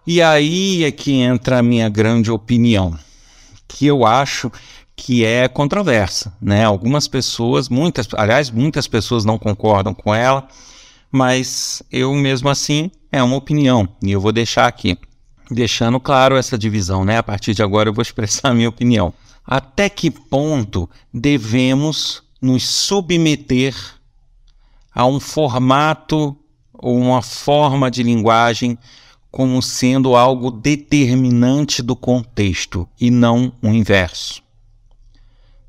E 0.06 0.22
aí 0.22 0.84
é 0.84 0.92
que 0.92 1.14
entra 1.14 1.60
a 1.60 1.64
minha 1.64 1.90
grande 1.90 2.32
opinião, 2.32 2.98
que 3.68 3.86
eu 3.86 4.06
acho 4.06 4.52
que 4.96 5.26
é 5.26 5.48
controversa, 5.48 6.34
né? 6.40 6.64
Algumas 6.64 7.08
pessoas, 7.08 7.68
muitas, 7.68 8.08
aliás, 8.14 8.52
muitas 8.52 8.88
pessoas 8.88 9.26
não 9.26 9.40
concordam 9.40 9.94
com 9.94 10.14
ela 10.14 10.48
mas 11.12 11.84
eu 11.92 12.14
mesmo 12.14 12.50
assim 12.50 12.90
é 13.12 13.22
uma 13.22 13.36
opinião 13.36 13.88
e 14.02 14.12
eu 14.12 14.22
vou 14.22 14.32
deixar 14.32 14.68
aqui, 14.68 14.98
deixando 15.50 16.00
claro 16.00 16.38
essa 16.38 16.58
divisão, 16.58 17.04
né? 17.04 17.18
A 17.18 17.24
partir 17.24 17.54
de 17.54 17.62
agora 17.62 17.90
eu 17.90 17.94
vou 17.94 18.02
expressar 18.04 18.50
a 18.50 18.54
minha 18.54 18.70
opinião. 18.70 19.14
Até 19.46 19.90
que 19.90 20.10
ponto 20.10 20.90
devemos 21.14 22.24
nos 22.42 22.68
submeter 22.68 23.76
a 24.94 25.06
um 25.06 25.20
formato 25.20 26.38
ou 26.74 26.98
uma 26.98 27.22
forma 27.22 27.92
de 27.92 28.02
linguagem 28.02 28.78
como 29.30 29.62
sendo 29.62 30.16
algo 30.16 30.52
determinante 30.52 31.82
do 31.82 31.96
contexto 31.96 32.88
e 33.00 33.10
não 33.10 33.52
o 33.62 33.68
inverso? 33.70 34.42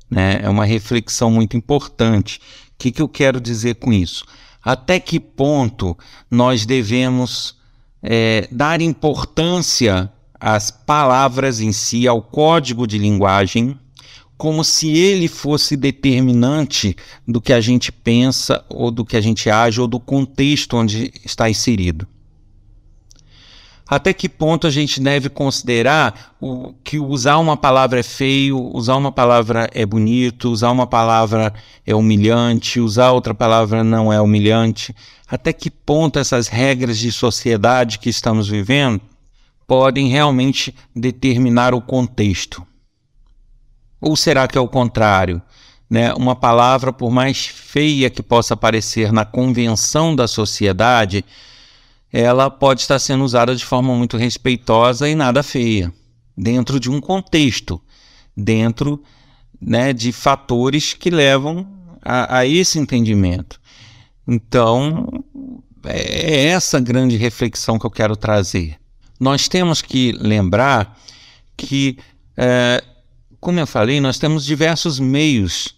Né? 0.09 0.39
É 0.41 0.49
uma 0.49 0.65
reflexão 0.65 1.31
muito 1.31 1.57
importante. 1.57 2.37
O 2.37 2.41
que, 2.77 2.91
que 2.91 3.01
eu 3.01 3.07
quero 3.07 3.41
dizer 3.41 3.75
com 3.75 3.91
isso? 3.91 4.25
Até 4.63 4.99
que 4.99 5.19
ponto 5.19 5.97
nós 6.31 6.65
devemos 6.65 7.57
é, 8.01 8.47
dar 8.51 8.81
importância 8.81 10.11
às 10.39 10.71
palavras 10.71 11.59
em 11.59 11.71
si, 11.71 12.07
ao 12.07 12.21
código 12.21 12.87
de 12.87 12.97
linguagem, 12.97 13.77
como 14.37 14.63
se 14.63 14.91
ele 14.97 15.27
fosse 15.27 15.77
determinante 15.77 16.95
do 17.27 17.39
que 17.39 17.53
a 17.53 17.61
gente 17.61 17.91
pensa, 17.91 18.63
ou 18.67 18.91
do 18.91 19.05
que 19.05 19.15
a 19.15 19.21
gente 19.21 19.49
age, 19.49 19.79
ou 19.79 19.87
do 19.87 19.99
contexto 19.99 20.75
onde 20.75 21.13
está 21.23 21.49
inserido. 21.49 22.07
Até 23.93 24.11
que 24.11 24.27
ponto 24.27 24.65
a 24.65 24.71
gente 24.71 24.99
deve 24.99 25.29
considerar 25.29 26.35
o, 26.41 26.73
que 26.83 26.97
usar 26.97 27.37
uma 27.37 27.55
palavra 27.55 27.99
é 27.99 28.03
feio, 28.03 28.71
usar 28.73 28.95
uma 28.95 29.11
palavra 29.11 29.69
é 29.71 29.85
bonito, 29.85 30.49
usar 30.49 30.71
uma 30.71 30.87
palavra 30.87 31.53
é 31.85 31.93
humilhante, 31.93 32.79
usar 32.79 33.11
outra 33.11 33.35
palavra 33.35 33.83
não 33.83 34.11
é 34.11 34.19
humilhante? 34.19 34.95
Até 35.27 35.53
que 35.53 35.69
ponto 35.69 36.17
essas 36.17 36.47
regras 36.47 36.97
de 36.97 37.11
sociedade 37.11 37.99
que 37.99 38.09
estamos 38.09 38.47
vivendo 38.47 38.99
podem 39.67 40.07
realmente 40.07 40.73
determinar 40.95 41.75
o 41.75 41.79
contexto? 41.79 42.65
Ou 44.01 44.15
será 44.15 44.47
que 44.47 44.57
é 44.57 44.61
o 44.61 44.67
contrário? 44.67 45.39
Né? 45.87 46.11
Uma 46.15 46.35
palavra, 46.35 46.91
por 46.91 47.11
mais 47.11 47.45
feia 47.45 48.09
que 48.09 48.23
possa 48.23 48.57
parecer 48.57 49.13
na 49.13 49.23
convenção 49.23 50.15
da 50.15 50.27
sociedade, 50.27 51.23
ela 52.13 52.47
pode 52.47 52.81
estar 52.81 52.99
sendo 52.99 53.23
usada 53.23 53.55
de 53.55 53.65
forma 53.65 53.95
muito 53.95 54.17
respeitosa 54.17 55.09
e 55.09 55.15
nada 55.15 55.41
feia, 55.41 55.91
dentro 56.37 56.79
de 56.79 56.91
um 56.91 57.01
contexto, 57.01 57.81
dentro 58.37 59.01
né, 59.59 59.91
de 59.91 60.11
fatores 60.11 60.93
que 60.93 61.09
levam 61.09 61.67
a, 62.03 62.37
a 62.37 62.45
esse 62.45 62.77
entendimento. 62.77 63.59
Então, 64.27 65.07
é 65.83 66.45
essa 66.45 66.79
grande 66.79 67.17
reflexão 67.17 67.79
que 67.79 67.85
eu 67.85 67.91
quero 67.91 68.15
trazer. 68.15 68.77
Nós 69.19 69.47
temos 69.47 69.81
que 69.81 70.11
lembrar 70.11 70.99
que, 71.57 71.97
é, 72.37 72.83
como 73.39 73.59
eu 73.59 73.65
falei, 73.65 73.99
nós 73.99 74.19
temos 74.19 74.45
diversos 74.45 74.99
meios 74.99 75.75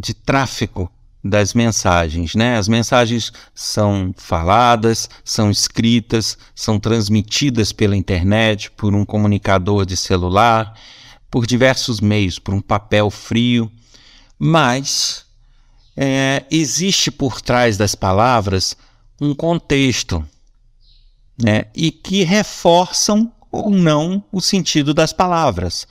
de 0.00 0.14
tráfego 0.14 0.90
das 1.24 1.54
mensagens, 1.54 2.34
né? 2.34 2.58
As 2.58 2.68
mensagens 2.68 3.32
são 3.54 4.14
faladas, 4.14 5.08
são 5.24 5.50
escritas, 5.50 6.36
são 6.54 6.78
transmitidas 6.78 7.72
pela 7.72 7.96
internet, 7.96 8.70
por 8.70 8.94
um 8.94 9.06
comunicador 9.06 9.86
de 9.86 9.96
celular, 9.96 10.78
por 11.30 11.46
diversos 11.46 11.98
meios, 11.98 12.38
por 12.38 12.52
um 12.52 12.60
papel 12.60 13.08
frio, 13.08 13.72
mas 14.38 15.24
é, 15.96 16.44
existe 16.50 17.10
por 17.10 17.40
trás 17.40 17.78
das 17.78 17.94
palavras 17.94 18.76
um 19.18 19.34
contexto, 19.34 20.22
né? 21.42 21.64
E 21.74 21.90
que 21.90 22.22
reforçam 22.22 23.32
ou 23.50 23.70
não 23.70 24.22
o 24.30 24.42
sentido 24.42 24.92
das 24.92 25.12
palavras. 25.12 25.88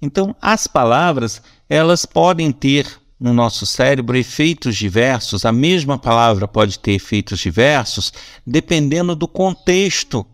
Então, 0.00 0.34
as 0.40 0.68
palavras 0.68 1.42
elas 1.68 2.06
podem 2.06 2.52
ter 2.52 2.99
no 3.20 3.34
nosso 3.34 3.66
cérebro 3.66 4.16
efeitos 4.16 4.76
diversos, 4.76 5.44
a 5.44 5.52
mesma 5.52 5.98
palavra 5.98 6.48
pode 6.48 6.78
ter 6.78 6.92
efeitos 6.92 7.38
diversos, 7.38 8.12
dependendo 8.46 9.14
do 9.14 9.28
contexto 9.28 10.26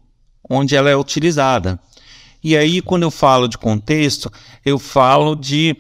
onde 0.49 0.77
ela 0.77 0.89
é 0.89 0.97
utilizada. 0.97 1.81
E 2.43 2.57
aí, 2.57 2.81
quando 2.81 3.03
eu 3.03 3.11
falo 3.11 3.49
de 3.49 3.59
contexto, 3.59 4.31
eu 4.65 4.79
falo 4.79 5.35
de 5.35 5.77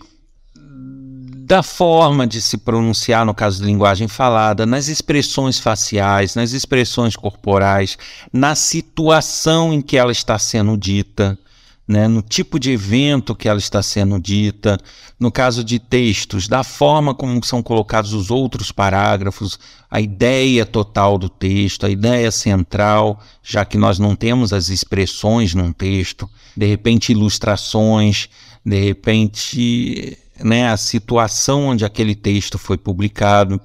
da 1.46 1.62
forma 1.62 2.26
de 2.26 2.40
se 2.40 2.58
pronunciar, 2.58 3.24
no 3.24 3.32
caso 3.32 3.60
de 3.60 3.66
linguagem 3.66 4.08
falada, 4.08 4.66
nas 4.66 4.88
expressões 4.88 5.60
faciais, 5.60 6.34
nas 6.34 6.50
expressões 6.50 7.14
corporais, 7.14 7.96
na 8.32 8.56
situação 8.56 9.72
em 9.72 9.80
que 9.80 9.96
ela 9.96 10.10
está 10.10 10.40
sendo 10.40 10.76
dita, 10.76 11.38
né, 11.86 12.08
no 12.08 12.20
tipo 12.20 12.58
de 12.58 12.72
evento 12.72 13.34
que 13.34 13.48
ela 13.48 13.58
está 13.58 13.80
sendo 13.80 14.18
dita, 14.18 14.78
no 15.20 15.30
caso 15.30 15.62
de 15.62 15.78
textos, 15.78 16.48
da 16.48 16.64
forma 16.64 17.14
como 17.14 17.42
são 17.44 17.62
colocados 17.62 18.12
os 18.12 18.30
outros 18.30 18.72
parágrafos, 18.72 19.58
a 19.88 20.00
ideia 20.00 20.66
total 20.66 21.16
do 21.16 21.28
texto, 21.28 21.86
a 21.86 21.90
ideia 21.90 22.30
central, 22.32 23.20
já 23.42 23.64
que 23.64 23.78
nós 23.78 23.98
não 23.98 24.16
temos 24.16 24.52
as 24.52 24.68
expressões 24.68 25.54
num 25.54 25.72
texto, 25.72 26.28
de 26.56 26.66
repente 26.66 27.12
ilustrações, 27.12 28.28
de 28.64 28.80
repente 28.80 30.18
né, 30.42 30.68
a 30.68 30.76
situação 30.76 31.66
onde 31.68 31.84
aquele 31.84 32.16
texto 32.16 32.58
foi 32.58 32.76
publicado. 32.76 33.60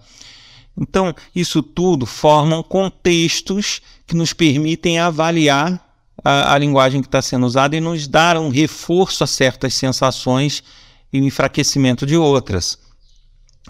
Então, 0.77 1.13
isso 1.35 1.61
tudo 1.61 2.05
formam 2.05 2.63
contextos 2.63 3.81
que 4.05 4.15
nos 4.15 4.31
permitem 4.31 4.99
avaliar 4.99 5.90
a, 6.23 6.53
a 6.53 6.57
linguagem 6.57 7.01
que 7.01 7.07
está 7.07 7.21
sendo 7.21 7.45
usada 7.45 7.75
e 7.75 7.81
nos 7.81 8.07
dar 8.07 8.37
um 8.37 8.49
reforço 8.49 9.23
a 9.23 9.27
certas 9.27 9.73
sensações 9.73 10.63
e 11.11 11.21
um 11.21 11.25
enfraquecimento 11.25 12.05
de 12.05 12.15
outras. 12.15 12.77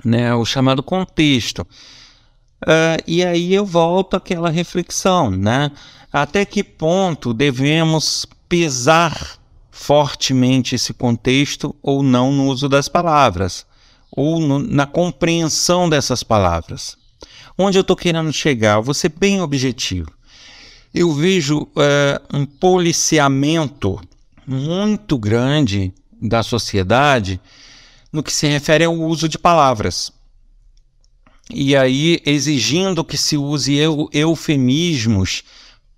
Né? 0.03 0.33
O 0.33 0.45
chamado 0.45 0.83
contexto. 0.83 1.61
Uh, 2.63 3.01
e 3.07 3.23
aí 3.23 3.53
eu 3.53 3.65
volto 3.65 4.15
àquela 4.15 4.49
reflexão, 4.49 5.31
né? 5.31 5.71
Até 6.13 6.45
que 6.45 6.63
ponto 6.63 7.33
devemos 7.33 8.25
pesar 8.47 9.39
fortemente 9.71 10.75
esse 10.75 10.93
contexto 10.93 11.75
ou 11.81 12.03
não 12.03 12.31
no 12.31 12.47
uso 12.47 12.69
das 12.69 12.87
palavras, 12.87 13.65
ou 14.11 14.39
no, 14.39 14.59
na 14.59 14.85
compreensão 14.85 15.89
dessas 15.89 16.21
palavras? 16.21 16.95
Onde 17.57 17.79
eu 17.79 17.81
estou 17.81 17.95
querendo 17.95 18.31
chegar? 18.31 18.79
Vou 18.79 18.93
ser 18.93 19.09
bem 19.09 19.41
objetivo 19.41 20.11
eu 20.93 21.11
vejo 21.13 21.67
é, 21.77 22.21
um 22.33 22.45
policiamento 22.45 23.99
muito 24.45 25.17
grande 25.17 25.93
da 26.21 26.43
sociedade 26.43 27.39
no 28.11 28.21
que 28.21 28.31
se 28.31 28.47
refere 28.47 28.83
ao 28.83 28.93
uso 28.93 29.29
de 29.29 29.37
palavras. 29.37 30.11
E 31.49 31.75
aí 31.75 32.21
exigindo 32.25 33.03
que 33.03 33.17
se 33.17 33.37
use 33.37 33.73
eu, 33.75 34.09
eufemismos 34.11 35.43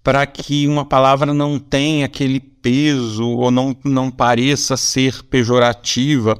para 0.03 0.25
que 0.25 0.67
uma 0.67 0.85
palavra 0.85 1.33
não 1.33 1.57
tenha 1.57 2.05
aquele 2.05 2.39
peso 2.39 3.27
ou 3.27 3.49
não, 3.49 3.75
não 3.83 4.11
pareça 4.11 4.77
ser 4.77 5.23
pejorativa 5.23 6.39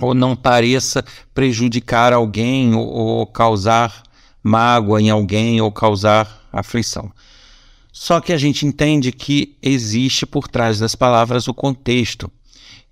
ou 0.00 0.14
não 0.14 0.36
pareça 0.36 1.04
prejudicar 1.34 2.12
alguém 2.12 2.74
ou, 2.74 2.86
ou 2.86 3.26
causar 3.26 4.02
mágoa 4.42 5.00
em 5.00 5.10
alguém 5.10 5.60
ou 5.60 5.72
causar 5.72 6.48
aflição. 6.52 7.10
Só 8.00 8.20
que 8.20 8.32
a 8.32 8.38
gente 8.38 8.64
entende 8.64 9.10
que 9.10 9.56
existe 9.60 10.24
por 10.24 10.46
trás 10.46 10.78
das 10.78 10.94
palavras 10.94 11.48
o 11.48 11.52
contexto. 11.52 12.30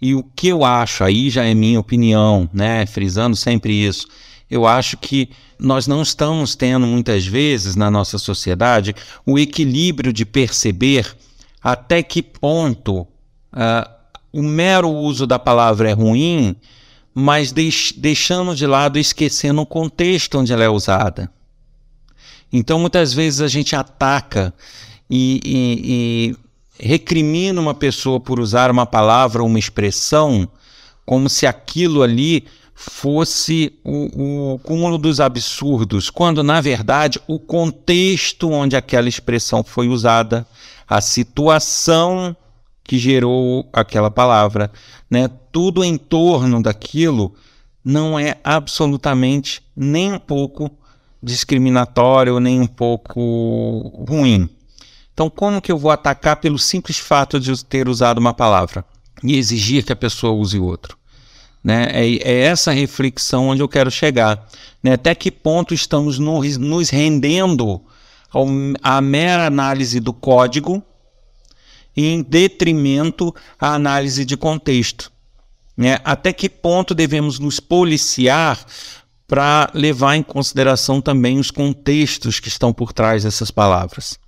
E 0.02 0.16
o 0.16 0.24
que 0.24 0.48
eu 0.48 0.64
acho, 0.64 1.04
aí 1.04 1.30
já 1.30 1.44
é 1.44 1.54
minha 1.54 1.78
opinião, 1.78 2.50
né? 2.52 2.84
Frisando 2.86 3.36
sempre 3.36 3.72
isso. 3.72 4.08
Eu 4.50 4.66
acho 4.66 4.96
que 4.96 5.30
nós 5.60 5.86
não 5.86 6.02
estamos 6.02 6.56
tendo 6.56 6.88
muitas 6.88 7.24
vezes 7.24 7.76
na 7.76 7.88
nossa 7.88 8.18
sociedade 8.18 8.96
o 9.24 9.38
equilíbrio 9.38 10.12
de 10.12 10.26
perceber 10.26 11.16
até 11.62 12.02
que 12.02 12.20
ponto 12.20 13.02
uh, 13.02 13.88
o 14.32 14.42
mero 14.42 14.90
uso 14.90 15.24
da 15.24 15.38
palavra 15.38 15.88
é 15.88 15.92
ruim, 15.92 16.56
mas 17.14 17.52
deix 17.52 17.94
deixando 17.96 18.56
de 18.56 18.66
lado, 18.66 18.98
esquecendo 18.98 19.60
o 19.60 19.66
contexto 19.66 20.36
onde 20.40 20.52
ela 20.52 20.64
é 20.64 20.68
usada. 20.68 21.30
Então, 22.52 22.80
muitas 22.80 23.12
vezes 23.14 23.40
a 23.40 23.46
gente 23.46 23.76
ataca 23.76 24.52
e, 25.08 25.40
e, 25.44 26.34
e 26.80 26.86
recrimina 26.86 27.60
uma 27.60 27.74
pessoa 27.74 28.20
por 28.20 28.40
usar 28.40 28.70
uma 28.70 28.86
palavra 28.86 29.42
ou 29.42 29.48
uma 29.48 29.58
expressão 29.58 30.48
como 31.04 31.28
se 31.28 31.46
aquilo 31.46 32.02
ali 32.02 32.44
fosse 32.74 33.72
o, 33.82 34.52
o 34.54 34.58
cúmulo 34.58 34.98
dos 34.98 35.18
absurdos, 35.18 36.10
quando 36.10 36.42
na 36.42 36.60
verdade 36.60 37.18
o 37.26 37.38
contexto 37.38 38.50
onde 38.50 38.76
aquela 38.76 39.08
expressão 39.08 39.64
foi 39.64 39.88
usada, 39.88 40.46
a 40.86 41.00
situação 41.00 42.36
que 42.84 42.98
gerou 42.98 43.68
aquela 43.72 44.10
palavra, 44.10 44.70
né, 45.10 45.30
tudo 45.50 45.82
em 45.82 45.96
torno 45.96 46.62
daquilo 46.62 47.34
não 47.82 48.18
é 48.18 48.36
absolutamente 48.44 49.62
nem 49.74 50.12
um 50.12 50.18
pouco 50.18 50.70
discriminatório, 51.22 52.38
nem 52.38 52.60
um 52.60 52.66
pouco 52.66 54.04
ruim. 54.08 54.48
Então, 55.16 55.30
como 55.30 55.62
que 55.62 55.72
eu 55.72 55.78
vou 55.78 55.90
atacar 55.90 56.36
pelo 56.36 56.58
simples 56.58 56.98
fato 56.98 57.40
de 57.40 57.64
ter 57.64 57.88
usado 57.88 58.18
uma 58.18 58.34
palavra 58.34 58.84
e 59.24 59.38
exigir 59.38 59.82
que 59.82 59.90
a 59.90 59.96
pessoa 59.96 60.34
use 60.34 60.58
outro? 60.58 60.94
Né? 61.64 61.86
É, 61.90 62.16
é 62.16 62.40
essa 62.42 62.70
reflexão 62.70 63.48
onde 63.48 63.62
eu 63.62 63.68
quero 63.68 63.90
chegar. 63.90 64.46
Né? 64.82 64.92
Até 64.92 65.14
que 65.14 65.30
ponto 65.30 65.72
estamos 65.72 66.18
nos, 66.18 66.58
nos 66.58 66.90
rendendo 66.90 67.80
à 68.82 69.00
mera 69.00 69.46
análise 69.46 70.00
do 70.00 70.12
código 70.12 70.82
em 71.96 72.22
detrimento 72.22 73.34
à 73.58 73.72
análise 73.72 74.22
de 74.22 74.36
contexto? 74.36 75.10
Né? 75.74 75.98
Até 76.04 76.30
que 76.30 76.50
ponto 76.50 76.94
devemos 76.94 77.38
nos 77.38 77.58
policiar 77.58 78.62
para 79.26 79.70
levar 79.72 80.14
em 80.14 80.22
consideração 80.22 81.00
também 81.00 81.38
os 81.38 81.50
contextos 81.50 82.38
que 82.38 82.48
estão 82.48 82.70
por 82.70 82.92
trás 82.92 83.24
dessas 83.24 83.50
palavras? 83.50 84.18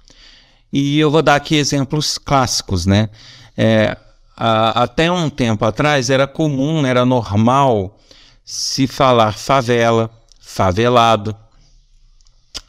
E 0.73 0.99
eu 0.99 1.11
vou 1.11 1.23
dar 1.23 1.37
aqui 1.37 1.57
exemplos 1.57 2.19
clássicos, 2.19 2.87
né? 2.87 3.09
É, 3.57 3.97
a, 4.37 4.83
até 4.83 5.11
um 5.11 5.29
tempo 5.29 5.65
atrás 5.65 6.11
era 6.11 6.27
comum, 6.27 6.87
era 6.87 7.05
normal 7.05 7.99
se 8.45 8.87
falar 8.87 9.33
favela, 9.33 10.11
favelado. 10.41 11.35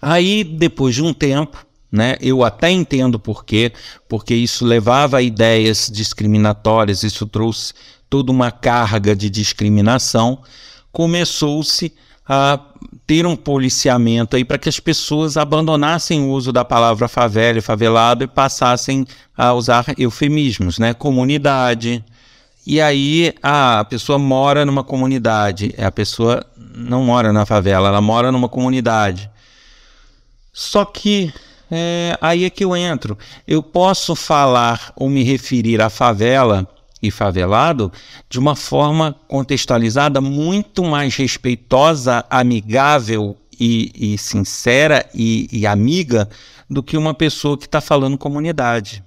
Aí, 0.02 0.44
depois 0.44 0.96
de 0.96 1.04
um 1.04 1.14
tempo, 1.14 1.66
né, 1.92 2.18
eu 2.22 2.44
até 2.44 2.70
entendo 2.70 3.20
por 3.20 3.44
quê, 3.44 3.72
porque 4.08 4.34
isso 4.34 4.66
levava 4.66 5.18
a 5.18 5.22
ideias 5.22 5.90
discriminatórias, 5.92 7.04
isso 7.04 7.26
trouxe 7.26 7.74
toda 8.10 8.32
uma 8.32 8.52
carga 8.52 9.16
de 9.16 9.30
discriminação, 9.30 10.42
começou-se 10.92 11.94
a 12.30 12.60
ter 13.08 13.26
um 13.26 13.36
policiamento 13.36 14.36
aí 14.36 14.46
para 14.46 14.60
que 14.60 14.70
as 14.70 14.80
pessoas 14.80 15.36
abandonassem 15.36 16.22
o 16.22 16.30
uso 16.30 16.54
da 16.54 16.64
palavra 16.64 17.08
favela 17.08 17.58
e 17.58 17.62
favelado 17.62 18.24
e 18.24 18.28
passassem 18.28 19.08
a 19.36 19.52
usar 19.52 19.86
eufemismos, 19.98 20.78
né? 20.78 20.94
Comunidade. 20.94 22.06
E 22.68 22.80
aí 22.80 23.34
a 23.42 23.84
pessoa 23.90 24.20
mora 24.20 24.64
numa 24.64 24.84
comunidade, 24.84 25.74
a 25.76 25.92
pessoa 25.92 26.46
não 26.56 27.04
mora 27.04 27.34
na 27.34 27.48
favela, 27.48 27.88
ela 27.88 28.02
mora 28.02 28.32
numa 28.32 28.48
comunidade. 28.48 29.28
Só 30.54 30.86
que 30.86 31.34
é, 31.72 32.16
aí 32.22 32.46
é 32.46 32.50
que 32.52 32.64
eu 32.64 32.76
entro. 32.76 33.18
Eu 33.48 33.64
posso 33.64 34.16
falar 34.16 34.94
ou 34.96 35.10
me 35.10 35.24
referir 35.24 35.82
à 35.82 35.90
favela 35.90 36.68
e 37.02 37.10
favelado 37.10 37.92
de 38.30 38.38
uma 38.38 38.56
forma 38.56 39.16
contextualizada 39.28 40.20
muito 40.20 40.84
mais 40.84 41.16
respeitosa, 41.16 42.26
amigável 42.30 43.38
e, 43.60 44.14
e 44.14 44.18
sincera 44.18 45.08
e, 45.14 45.48
e, 45.52 45.66
amiga 45.66 46.30
do 46.70 46.84
que 46.84 46.98
uma 46.98 47.14
pessoa 47.14 47.58
que 47.58 47.66
está 47.66 47.82
falando 47.82 48.18
comunidade. 48.18 49.04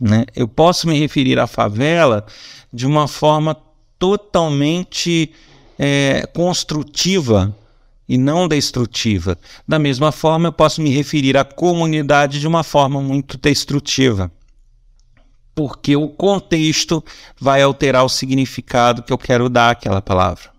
Né? 0.00 0.24
Eu 0.34 0.48
posso 0.48 0.86
me 0.88 0.98
referir 0.98 1.38
à 1.38 1.46
favela 1.46 2.24
de 2.72 2.86
uma 2.86 3.08
forma 3.08 3.56
totalmente 3.98 5.32
é, 5.78 6.26
construtiva 6.34 7.54
e 8.08 8.16
não 8.16 8.48
destrutiva. 8.48 9.36
Da 9.66 9.78
mesma 9.78 10.12
forma, 10.12 10.48
eu 10.48 10.52
posso 10.52 10.80
me 10.80 10.90
referir 10.90 11.36
à 11.36 11.44
comunidade 11.44 12.40
de 12.40 12.46
uma 12.46 12.62
forma 12.62 13.02
muito 13.02 13.36
destrutiva 13.36 14.30
porque 15.58 15.96
o 15.96 16.08
contexto 16.08 17.04
vai 17.36 17.60
alterar 17.62 18.04
o 18.04 18.08
significado 18.08 19.02
que 19.02 19.12
eu 19.12 19.18
quero 19.18 19.48
dar 19.48 19.70
àquela 19.70 20.00
palavra. 20.00 20.52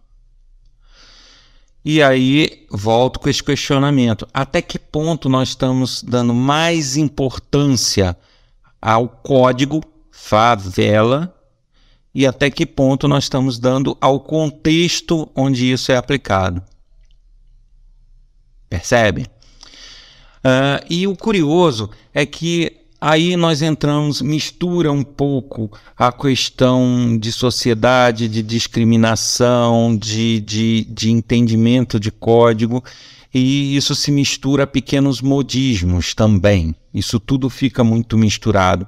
E 1.85 2.03
aí 2.03 2.67
volto 2.69 3.17
com 3.17 3.29
esse 3.29 3.41
questionamento: 3.41 4.27
até 4.33 4.61
que 4.61 4.77
ponto 4.77 5.29
nós 5.29 5.49
estamos 5.49 6.03
dando 6.03 6.33
mais 6.33 6.97
importância 6.97 8.17
ao 8.81 9.07
código 9.07 9.81
favela 10.11 11.33
e 12.13 12.27
até 12.27 12.51
que 12.51 12.65
ponto 12.65 13.07
nós 13.07 13.23
estamos 13.23 13.57
dando 13.57 13.97
ao 14.01 14.19
contexto 14.19 15.31
onde 15.33 15.71
isso 15.71 15.93
é 15.93 15.95
aplicado? 15.95 16.61
Percebe? 18.69 19.27
Uh, 20.39 20.83
e 20.89 21.07
o 21.07 21.15
curioso 21.15 21.89
é 22.13 22.25
que 22.25 22.78
Aí 23.01 23.37
nós 23.37 23.61
entramos, 23.61 24.21
mistura 24.21 24.91
um 24.91 25.03
pouco 25.03 25.71
a 25.97 26.11
questão 26.11 27.17
de 27.17 27.31
sociedade, 27.31 28.27
de 28.27 28.43
discriminação, 28.43 29.95
de, 29.95 30.41
de, 30.41 30.83
de 30.83 31.09
entendimento 31.09 31.97
de 31.97 32.11
código, 32.11 32.83
e 33.33 33.77
isso 33.77 33.95
se 33.95 34.11
mistura 34.11 34.63
a 34.63 34.67
pequenos 34.67 35.21
modismos 35.21 36.13
também. 36.13 36.75
Isso 36.93 37.21
tudo 37.21 37.49
fica 37.49 37.85
muito 37.85 38.17
misturado. 38.17 38.85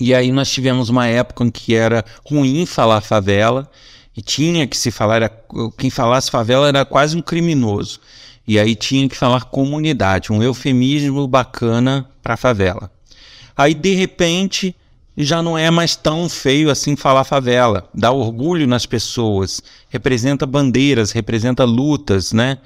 E 0.00 0.12
aí 0.12 0.32
nós 0.32 0.50
tivemos 0.50 0.88
uma 0.88 1.06
época 1.06 1.44
em 1.44 1.50
que 1.50 1.72
era 1.72 2.04
ruim 2.26 2.66
falar 2.66 3.00
favela 3.00 3.70
e 4.16 4.22
tinha 4.22 4.66
que 4.66 4.76
se 4.76 4.90
falar, 4.90 5.16
era, 5.16 5.44
quem 5.78 5.88
falasse 5.88 6.32
favela 6.32 6.66
era 6.66 6.84
quase 6.84 7.16
um 7.16 7.22
criminoso. 7.22 8.00
E 8.46 8.58
aí 8.58 8.74
tinha 8.74 9.08
que 9.08 9.16
falar 9.16 9.44
comunidade, 9.44 10.32
um 10.32 10.42
eufemismo 10.42 11.28
bacana 11.28 12.08
para 12.20 12.36
favela. 12.36 12.93
Aí 13.56 13.74
de 13.74 13.94
repente 13.94 14.74
já 15.16 15.42
não 15.42 15.56
é 15.56 15.70
mais 15.70 15.94
tão 15.94 16.28
feio 16.28 16.70
assim 16.70 16.96
falar 16.96 17.24
favela, 17.24 17.88
dá 17.94 18.10
orgulho 18.10 18.66
nas 18.66 18.84
pessoas, 18.84 19.62
representa 19.88 20.44
bandeiras, 20.44 21.12
representa 21.12 21.64
lutas, 21.64 22.32
né? 22.32 22.58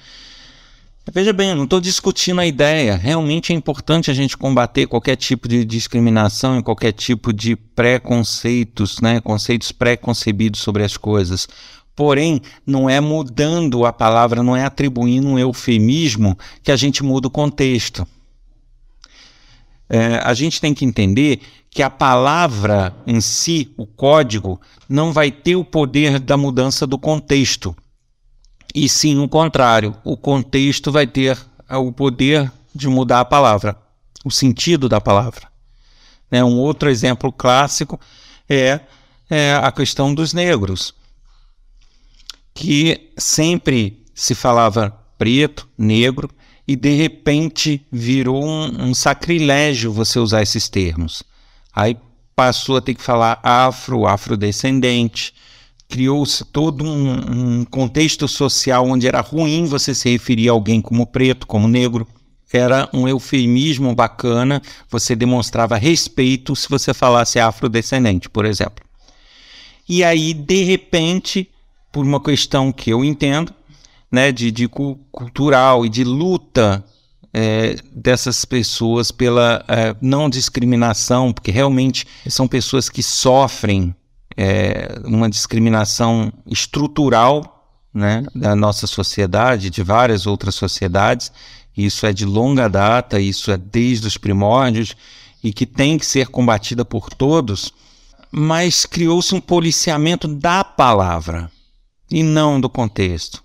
Veja 1.12 1.32
bem, 1.32 1.50
eu 1.50 1.56
não 1.56 1.64
estou 1.64 1.80
discutindo 1.80 2.40
a 2.40 2.46
ideia. 2.46 2.94
Realmente 2.94 3.52
é 3.52 3.56
importante 3.56 4.10
a 4.10 4.14
gente 4.14 4.36
combater 4.36 4.86
qualquer 4.86 5.16
tipo 5.16 5.48
de 5.48 5.64
discriminação 5.64 6.58
e 6.58 6.62
qualquer 6.62 6.92
tipo 6.92 7.32
de 7.32 7.56
preconceitos, 7.56 9.00
né? 9.00 9.18
conceitos 9.20 9.72
preconcebidos 9.72 10.60
sobre 10.60 10.84
as 10.84 10.98
coisas. 10.98 11.48
Porém, 11.96 12.42
não 12.66 12.90
é 12.90 13.00
mudando 13.00 13.86
a 13.86 13.92
palavra, 13.92 14.42
não 14.42 14.54
é 14.54 14.64
atribuindo 14.64 15.26
um 15.26 15.38
eufemismo 15.38 16.38
que 16.62 16.70
a 16.70 16.76
gente 16.76 17.02
muda 17.02 17.26
o 17.28 17.30
contexto. 17.30 18.06
É, 19.88 20.20
a 20.22 20.34
gente 20.34 20.60
tem 20.60 20.74
que 20.74 20.84
entender 20.84 21.40
que 21.70 21.82
a 21.82 21.90
palavra 21.90 22.94
em 23.06 23.20
si, 23.20 23.72
o 23.76 23.86
código, 23.86 24.60
não 24.88 25.12
vai 25.12 25.30
ter 25.30 25.56
o 25.56 25.64
poder 25.64 26.18
da 26.18 26.36
mudança 26.36 26.86
do 26.86 26.98
contexto 26.98 27.74
e 28.74 28.88
sim 28.88 29.18
o 29.18 29.28
contrário. 29.28 29.96
O 30.04 30.16
contexto 30.16 30.92
vai 30.92 31.06
ter 31.06 31.38
o 31.70 31.92
poder 31.92 32.50
de 32.74 32.88
mudar 32.88 33.20
a 33.20 33.24
palavra, 33.24 33.76
o 34.24 34.30
sentido 34.30 34.88
da 34.88 35.00
palavra. 35.00 35.48
Né? 36.30 36.44
Um 36.44 36.58
outro 36.58 36.90
exemplo 36.90 37.32
clássico 37.32 37.98
é, 38.48 38.80
é 39.28 39.54
a 39.54 39.72
questão 39.72 40.14
dos 40.14 40.32
negros, 40.32 40.94
que 42.54 43.12
sempre 43.16 44.04
se 44.14 44.34
falava 44.34 44.90
preto, 45.16 45.68
negro, 45.76 46.30
e 46.68 46.76
de 46.76 46.94
repente 46.94 47.80
virou 47.90 48.44
um, 48.44 48.88
um, 48.88 48.94
sacrilégio 48.94 49.90
você 49.90 50.18
usar 50.18 50.42
esses 50.42 50.68
termos. 50.68 51.22
Aí 51.74 51.96
passou 52.36 52.76
a 52.76 52.82
ter 52.82 52.94
que 52.94 53.02
falar 53.02 53.40
afro, 53.42 54.06
afrodescendente, 54.06 55.32
criou-se 55.88 56.44
todo 56.44 56.84
um, 56.84 57.60
um, 57.60 57.64
contexto 57.64 58.28
social 58.28 58.86
onde 58.86 59.08
era 59.08 59.22
ruim 59.22 59.64
você 59.64 59.94
se 59.94 60.10
referir 60.10 60.50
a 60.50 60.52
alguém 60.52 60.82
como 60.82 61.06
preto, 61.06 61.46
como 61.46 61.66
negro. 61.66 62.06
Era 62.52 62.88
um 62.92 63.08
eufemismo 63.08 63.94
bacana, 63.94 64.60
você 64.90 65.16
demonstrava 65.16 65.76
respeito 65.76 66.54
se 66.54 66.68
você 66.68 66.92
falasse 66.92 67.38
afrodescendente, 67.38 68.28
por 68.28 68.44
exemplo. 68.44 68.84
E 69.88 70.04
aí, 70.04 70.34
de 70.34 70.64
repente, 70.64 71.50
por 71.90 72.04
uma 72.04 72.22
questão 72.22 72.70
que 72.70 72.90
eu 72.90 73.02
entendo, 73.02 73.54
né, 74.10 74.32
de, 74.32 74.50
de 74.50 74.68
cultural 74.68 75.84
e 75.84 75.88
de 75.88 76.04
luta 76.04 76.84
é, 77.32 77.76
dessas 77.92 78.44
pessoas 78.44 79.10
pela 79.10 79.64
é, 79.68 79.94
não 80.00 80.30
discriminação, 80.30 81.32
porque 81.32 81.50
realmente 81.50 82.06
são 82.26 82.48
pessoas 82.48 82.88
que 82.88 83.02
sofrem 83.02 83.94
é, 84.36 85.00
uma 85.04 85.28
discriminação 85.28 86.32
estrutural 86.46 87.58
né, 87.92 88.24
da 88.34 88.54
nossa 88.54 88.86
sociedade, 88.86 89.70
de 89.70 89.82
várias 89.82 90.26
outras 90.26 90.54
sociedades. 90.54 91.32
Isso 91.76 92.06
é 92.06 92.12
de 92.12 92.24
longa 92.24 92.68
data, 92.68 93.20
isso 93.20 93.50
é 93.50 93.56
desde 93.56 94.06
os 94.06 94.16
primórdios 94.16 94.96
e 95.42 95.52
que 95.52 95.66
tem 95.66 95.98
que 95.98 96.06
ser 96.06 96.28
combatida 96.28 96.84
por 96.84 97.10
todos, 97.10 97.72
mas 98.30 98.84
criou-se 98.84 99.34
um 99.34 99.40
policiamento 99.40 100.26
da 100.26 100.64
palavra 100.64 101.50
e 102.10 102.22
não 102.22 102.60
do 102.60 102.68
contexto. 102.68 103.42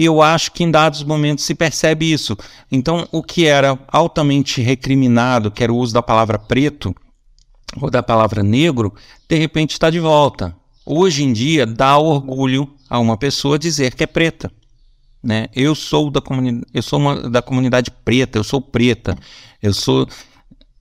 E 0.00 0.06
eu 0.06 0.22
acho 0.22 0.52
que 0.52 0.64
em 0.64 0.70
dados 0.70 1.02
momentos 1.02 1.44
se 1.44 1.54
percebe 1.54 2.10
isso. 2.10 2.34
Então, 2.72 3.06
o 3.12 3.22
que 3.22 3.44
era 3.44 3.78
altamente 3.86 4.62
recriminado, 4.62 5.50
que 5.50 5.62
era 5.62 5.70
o 5.70 5.76
uso 5.76 5.92
da 5.92 6.00
palavra 6.00 6.38
preto, 6.38 6.96
ou 7.78 7.90
da 7.90 8.02
palavra 8.02 8.42
negro, 8.42 8.94
de 9.28 9.36
repente 9.36 9.72
está 9.72 9.90
de 9.90 10.00
volta. 10.00 10.56
Hoje 10.86 11.22
em 11.22 11.34
dia 11.34 11.66
dá 11.66 11.98
orgulho 11.98 12.66
a 12.88 12.98
uma 12.98 13.18
pessoa 13.18 13.58
dizer 13.58 13.94
que 13.94 14.02
é 14.02 14.06
preta. 14.06 14.50
Né? 15.22 15.48
Eu 15.54 15.74
sou 15.74 16.10
da 16.10 16.22
comunidade, 16.22 16.66
eu 16.72 16.82
sou 16.82 16.98
uma, 16.98 17.28
da 17.28 17.42
comunidade 17.42 17.90
preta, 17.90 18.38
eu 18.38 18.44
sou 18.44 18.62
preta, 18.62 19.18
eu 19.62 19.74
sou 19.74 20.08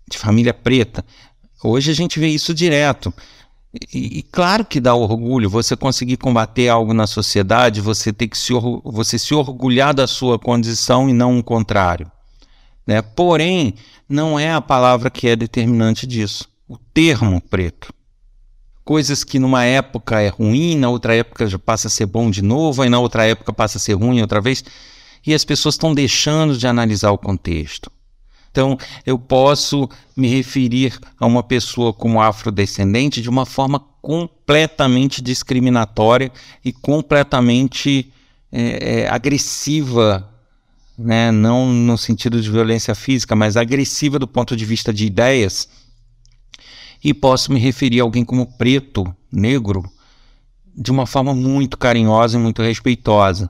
de 0.10 0.18
família 0.18 0.54
preta. 0.54 1.04
Hoje 1.62 1.92
a 1.92 1.94
gente 1.94 2.22
vê 2.22 2.30
isso 2.30 2.54
direto. 2.54 3.14
E, 3.74 4.20
e, 4.20 4.24
claro 4.24 4.66
que 4.66 4.80
dá 4.80 4.96
orgulho 4.96 5.50
você 5.50 5.76
conseguir 5.76 6.18
combater 6.18 6.70
algo 6.70 6.94
na 6.94 7.06
sociedade, 7.06 7.82
você 7.82 8.12
ter 8.12 8.28
que 8.28 8.38
se, 8.38 8.52
você 8.84 9.20
se 9.20 9.34
orgulhar 9.36 9.94
da 9.94 10.08
sua 10.08 10.40
condição 10.40 11.08
e 11.08 11.14
não 11.14 11.38
o 11.38 11.44
contrário. 11.44 12.12
Né? 12.86 13.02
Porém, 13.02 13.76
não 14.08 14.40
é 14.40 14.52
a 14.52 14.62
palavra 14.62 15.12
que 15.12 15.28
é 15.28 15.36
determinante 15.36 16.08
disso 16.08 16.50
o 16.70 16.78
termo 16.94 17.42
preto. 17.42 17.92
Coisas 18.86 19.24
que 19.24 19.40
numa 19.40 19.66
época 19.66 20.22
é 20.22 20.30
ruim, 20.30 20.76
na 20.76 20.90
outra 20.90 21.16
época 21.16 21.48
já 21.48 21.58
passa 21.58 21.88
a 21.88 21.92
ser 21.92 22.06
bom 22.06 22.30
de 22.30 22.44
novo, 22.44 22.82
aí 22.82 22.90
na 22.90 23.00
outra 23.00 23.26
época 23.26 23.52
passa 23.52 23.78
a 23.78 23.82
ser 23.82 23.94
ruim 23.94 24.22
outra 24.22 24.40
vez. 24.40 24.64
E 25.26 25.34
as 25.34 25.44
pessoas 25.44 25.76
estão 25.76 25.94
deixando 25.94 26.58
de 26.58 26.68
analisar 26.68 27.12
o 27.12 27.18
contexto. 27.18 27.92
Então, 28.52 28.78
eu 29.06 29.18
posso 29.18 29.88
me 30.16 30.28
referir 30.28 31.00
a 31.20 31.26
uma 31.26 31.44
pessoa 31.44 31.94
como 31.94 32.22
afrodescendente 32.22 33.22
de 33.22 33.30
uma 33.30 33.46
forma 33.46 33.80
completamente 34.02 35.22
discriminatória 35.22 36.32
e 36.64 36.72
completamente 36.72 38.12
é, 38.52 39.02
é, 39.02 39.10
agressiva, 39.10 40.28
né? 40.98 41.32
não 41.32 41.68
no 41.68 41.98
sentido 41.98 42.42
de 42.42 42.50
violência 42.50 42.96
física, 42.96 43.36
mas 43.36 43.56
agressiva 43.56 44.18
do 44.18 44.28
ponto 44.28 44.56
de 44.56 44.66
vista 44.66 44.92
de 44.92 45.06
ideias, 45.06 45.70
e 47.04 47.14
posso 47.14 47.52
me 47.52 47.60
referir 47.60 48.02
a 48.02 48.04
alguém 48.04 48.26
como 48.26 48.58
preto, 48.58 49.14
negro, 49.32 49.90
de 50.76 50.92
uma 50.92 51.06
forma 51.06 51.34
muito 51.34 51.78
carinhosa 51.78 52.38
e 52.38 52.42
muito 52.42 52.62
respeitosa. 52.62 53.50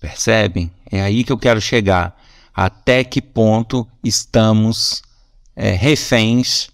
Percebem? 0.00 0.70
É 0.90 1.00
aí 1.00 1.24
que 1.24 1.32
eu 1.32 1.38
quero 1.38 1.60
chegar. 1.60 2.19
Até 2.54 3.04
que 3.04 3.22
ponto 3.22 3.86
estamos 4.02 5.02
é, 5.54 5.72
reféns 5.72 6.68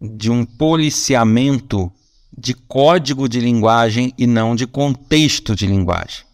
de 0.00 0.30
um 0.30 0.44
policiamento 0.44 1.90
de 2.36 2.52
código 2.54 3.28
de 3.28 3.40
linguagem 3.40 4.12
e 4.18 4.26
não 4.26 4.54
de 4.54 4.66
contexto 4.66 5.54
de 5.56 5.66
linguagem? 5.66 6.24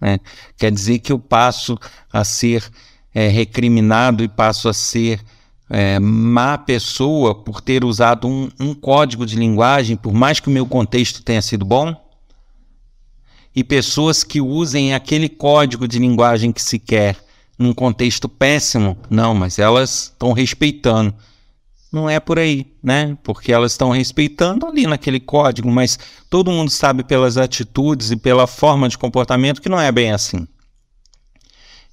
Né? 0.00 0.20
Quer 0.56 0.70
dizer 0.70 0.98
que 0.98 1.12
eu 1.12 1.18
passo 1.18 1.78
a 2.12 2.22
ser 2.22 2.70
é, 3.14 3.28
recriminado 3.28 4.22
e 4.22 4.28
passo 4.28 4.68
a 4.68 4.74
ser 4.74 5.24
é, 5.68 5.98
má 5.98 6.56
pessoa 6.56 7.34
por 7.34 7.60
ter 7.60 7.84
usado 7.84 8.28
um, 8.28 8.50
um 8.60 8.74
código 8.74 9.26
de 9.26 9.36
linguagem, 9.36 9.96
por 9.96 10.12
mais 10.12 10.38
que 10.38 10.48
o 10.48 10.52
meu 10.52 10.66
contexto 10.66 11.22
tenha 11.22 11.42
sido 11.42 11.64
bom? 11.64 11.94
E 13.54 13.64
pessoas 13.64 14.22
que 14.22 14.40
usem 14.40 14.94
aquele 14.94 15.28
código 15.28 15.88
de 15.88 15.98
linguagem 15.98 16.52
que 16.52 16.60
se 16.60 16.78
quer 16.78 17.16
num 17.58 17.72
contexto 17.72 18.28
péssimo? 18.28 18.96
Não, 19.08 19.34
mas 19.34 19.58
elas 19.58 20.12
estão 20.12 20.32
respeitando. 20.32 21.14
Não 21.92 22.10
é 22.10 22.20
por 22.20 22.38
aí, 22.38 22.66
né? 22.82 23.16
Porque 23.22 23.52
elas 23.52 23.72
estão 23.72 23.90
respeitando 23.90 24.66
ali 24.66 24.86
naquele 24.86 25.20
código, 25.20 25.70
mas 25.70 25.98
todo 26.28 26.50
mundo 26.50 26.70
sabe 26.70 27.04
pelas 27.04 27.36
atitudes 27.36 28.10
e 28.10 28.16
pela 28.16 28.46
forma 28.46 28.88
de 28.88 28.98
comportamento 28.98 29.62
que 29.62 29.68
não 29.68 29.80
é 29.80 29.90
bem 29.90 30.12
assim. 30.12 30.46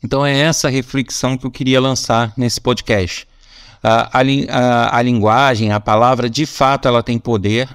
Então 0.04 0.26
é 0.26 0.38
essa 0.38 0.68
reflexão 0.68 1.38
que 1.38 1.46
eu 1.46 1.52
queria 1.52 1.80
lançar 1.80 2.34
nesse 2.36 2.60
podcast 2.60 3.28
a, 3.84 4.10
a, 4.18 4.98
a 4.98 5.02
linguagem, 5.02 5.72
a 5.74 5.80
palavra, 5.80 6.30
de 6.30 6.46
fato, 6.46 6.88
ela 6.88 7.04
tem 7.04 7.20
poder. 7.20 7.68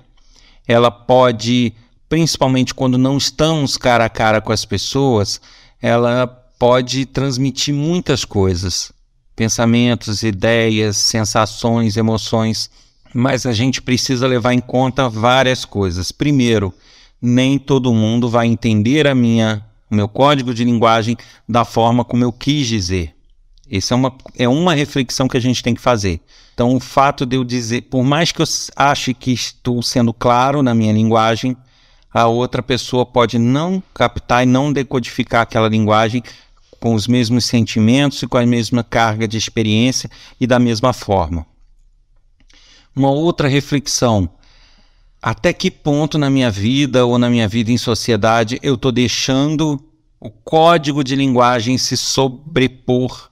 Ela 0.67 0.91
pode, 0.91 1.75
principalmente 2.09 2.75
quando 2.75 2.97
não 2.97 3.19
estamos 3.19 3.77
cara 3.77 4.07
a 4.07 4.09
cara 4.09 4.41
com 4.41 4.53
as 4.53 4.65
pessoas, 4.65 5.41
ela 5.81 6.27
pode 6.59 7.07
transmitir 7.07 7.73
muitas 7.73 8.25
coisas, 8.25 8.93
pensamentos, 9.37 10.23
ideias, 10.23 10.97
sensações, 10.97 11.97
emoções, 11.97 12.71
mas 13.15 13.47
a 13.47 13.53
gente 13.53 13.81
precisa 13.81 14.27
levar 14.27 14.53
em 14.53 14.61
conta 14.61 15.09
várias 15.09 15.65
coisas. 15.65 16.11
Primeiro, 16.11 16.75
nem 17.23 17.59
todo 17.59 17.95
mundo 17.95 18.29
vai 18.29 18.47
entender 18.47 19.07
a 19.07 19.15
minha, 19.15 19.65
o 19.91 19.95
meu 19.95 20.09
código 20.09 20.53
de 20.53 20.65
linguagem 20.65 21.17
da 21.49 21.65
forma 21.65 22.05
como 22.05 22.25
eu 22.25 22.33
quis 22.33 22.67
dizer. 22.67 23.15
Essa 23.71 23.95
é 23.95 23.97
uma, 23.97 24.15
é 24.37 24.49
uma 24.49 24.75
reflexão 24.75 25.29
que 25.29 25.37
a 25.37 25.41
gente 25.41 25.63
tem 25.63 25.75
que 25.75 25.81
fazer. 25.81 26.21
Então, 26.55 26.75
o 26.75 26.81
fato 26.81 27.25
de 27.25 27.37
eu 27.37 27.45
dizer, 27.45 27.83
por 27.83 28.03
mais 28.03 28.33
que 28.33 28.43
eu 28.43 28.47
ache 28.75 29.15
que 29.15 29.31
estou 29.31 29.81
sendo 29.83 30.13
claro 30.13 30.63
na 30.63 30.75
minha 30.75 30.93
linguagem, 30.93 31.57
a 32.13 32.27
outra 32.27 32.63
pessoa 32.63 33.05
pode 33.05 33.39
não 33.39 33.83
captar 33.95 34.43
e 34.43 34.47
não 34.47 34.73
decodificar 34.73 35.43
aquela 35.43 35.69
linguagem 35.69 36.23
com 36.81 36.95
os 36.95 37.07
mesmos 37.07 37.45
sentimentos 37.45 38.23
e 38.23 38.27
com 38.27 38.39
a 38.39 38.47
mesma 38.47 38.85
carga 38.85 39.27
de 39.27 39.37
experiência 39.37 40.11
e 40.41 40.47
da 40.47 40.59
mesma 40.59 40.93
forma. 40.93 41.47
Uma 42.95 43.11
outra 43.11 43.49
reflexão: 43.49 44.29
até 45.21 45.53
que 45.53 45.71
ponto 45.71 46.19
na 46.19 46.31
minha 46.31 46.51
vida 46.51 47.05
ou 47.05 47.19
na 47.19 47.29
minha 47.29 47.49
vida 47.49 47.71
em 47.71 47.79
sociedade 47.79 48.59
eu 48.63 48.75
estou 48.75 48.93
deixando 48.93 49.83
o 50.21 50.31
código 50.31 51.05
de 51.05 51.15
linguagem 51.15 51.79
se 51.79 51.97
sobrepor 51.97 53.31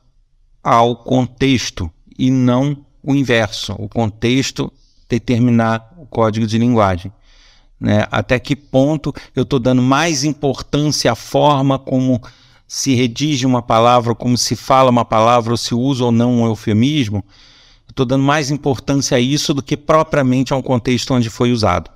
ao 0.63 0.97
contexto 0.97 1.91
e 2.19 2.31
não 2.31 2.85
o 3.03 3.15
inverso, 3.15 3.73
o 3.79 3.89
contexto 3.89 4.73
determinar 5.09 5.95
o 5.97 6.07
código 6.07 6.47
de 6.47 6.59
linguagem. 6.59 7.13
Né? 7.79 8.07
Até 8.11 8.39
que 8.39 8.57
ponto 8.57 9.15
eu 9.35 9.43
estou 9.43 9.59
dando 9.59 9.83
mais 9.83 10.25
importância 10.25 11.13
à 11.13 11.15
forma 11.15 11.79
como 11.79 12.21
se 12.67 12.95
redige 12.95 13.47
uma 13.47 13.63
palavra, 13.63 14.15
como 14.15 14.37
se 14.37 14.57
fala 14.57 14.91
uma 14.91 15.05
palavra, 15.05 15.53
ou 15.53 15.57
se 15.57 15.75
usa 15.75 16.05
ou 16.05 16.13
não 16.13 16.43
um 16.43 16.47
eufemismo, 16.47 17.25
estou 17.89 18.05
dando 18.05 18.25
mais 18.25 18.51
importância 18.51 19.17
a 19.17 19.21
isso 19.21 19.55
do 19.55 19.63
que 19.63 19.77
propriamente 19.77 20.53
a 20.53 20.57
um 20.57 20.63
contexto 20.63 21.15
onde 21.15 21.31
foi 21.31 21.51
usado. 21.51 21.91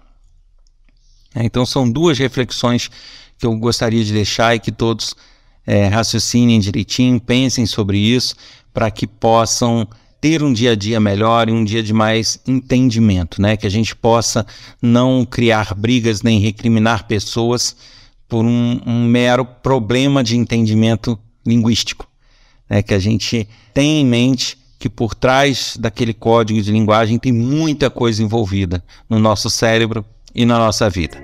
É, 1.35 1.44
então 1.44 1.66
são 1.66 1.90
duas 1.90 2.18
reflexões 2.18 2.90
que 3.38 3.46
eu 3.46 3.54
gostaria 3.56 4.02
de 4.02 4.12
deixar 4.12 4.54
e 4.54 4.61
que 4.61 4.72
todos 4.72 5.14
é, 5.66 5.87
raciocinem 5.88 6.59
direitinho, 6.59 7.20
pensem 7.20 7.66
sobre 7.66 7.98
isso, 7.98 8.35
para 8.72 8.90
que 8.90 9.06
possam 9.06 9.87
ter 10.20 10.42
um 10.42 10.52
dia 10.52 10.72
a 10.72 10.74
dia 10.74 11.00
melhor 11.00 11.48
e 11.48 11.52
um 11.52 11.64
dia 11.64 11.83
de 11.83 11.92
mais 11.92 12.40
entendimento, 12.46 13.40
né? 13.40 13.56
Que 13.56 13.66
a 13.66 13.70
gente 13.70 13.94
possa 13.96 14.46
não 14.80 15.24
criar 15.24 15.74
brigas 15.74 16.22
nem 16.22 16.38
recriminar 16.40 17.06
pessoas 17.06 17.76
por 18.31 18.45
um, 18.45 18.81
um 18.87 19.05
mero 19.05 19.45
problema 19.45 20.23
de 20.23 20.37
entendimento 20.37 21.19
linguístico, 21.45 22.07
né? 22.69 22.81
Que 22.81 22.95
a 22.95 22.99
gente 22.99 23.47
tenha 23.75 24.01
em 24.01 24.07
mente 24.07 24.57
que 24.79 24.88
por 24.88 25.14
trás 25.14 25.77
daquele 25.79 26.14
código 26.14 26.62
de 26.62 26.71
linguagem 26.71 27.19
tem 27.19 27.33
muita 27.33 27.90
coisa 27.90 28.23
envolvida 28.23 28.83
no 29.11 29.19
nosso 29.19 29.51
cérebro 29.51 30.05
e 30.33 30.47
na 30.47 30.57
nossa 30.59 30.88
vida. 30.88 31.19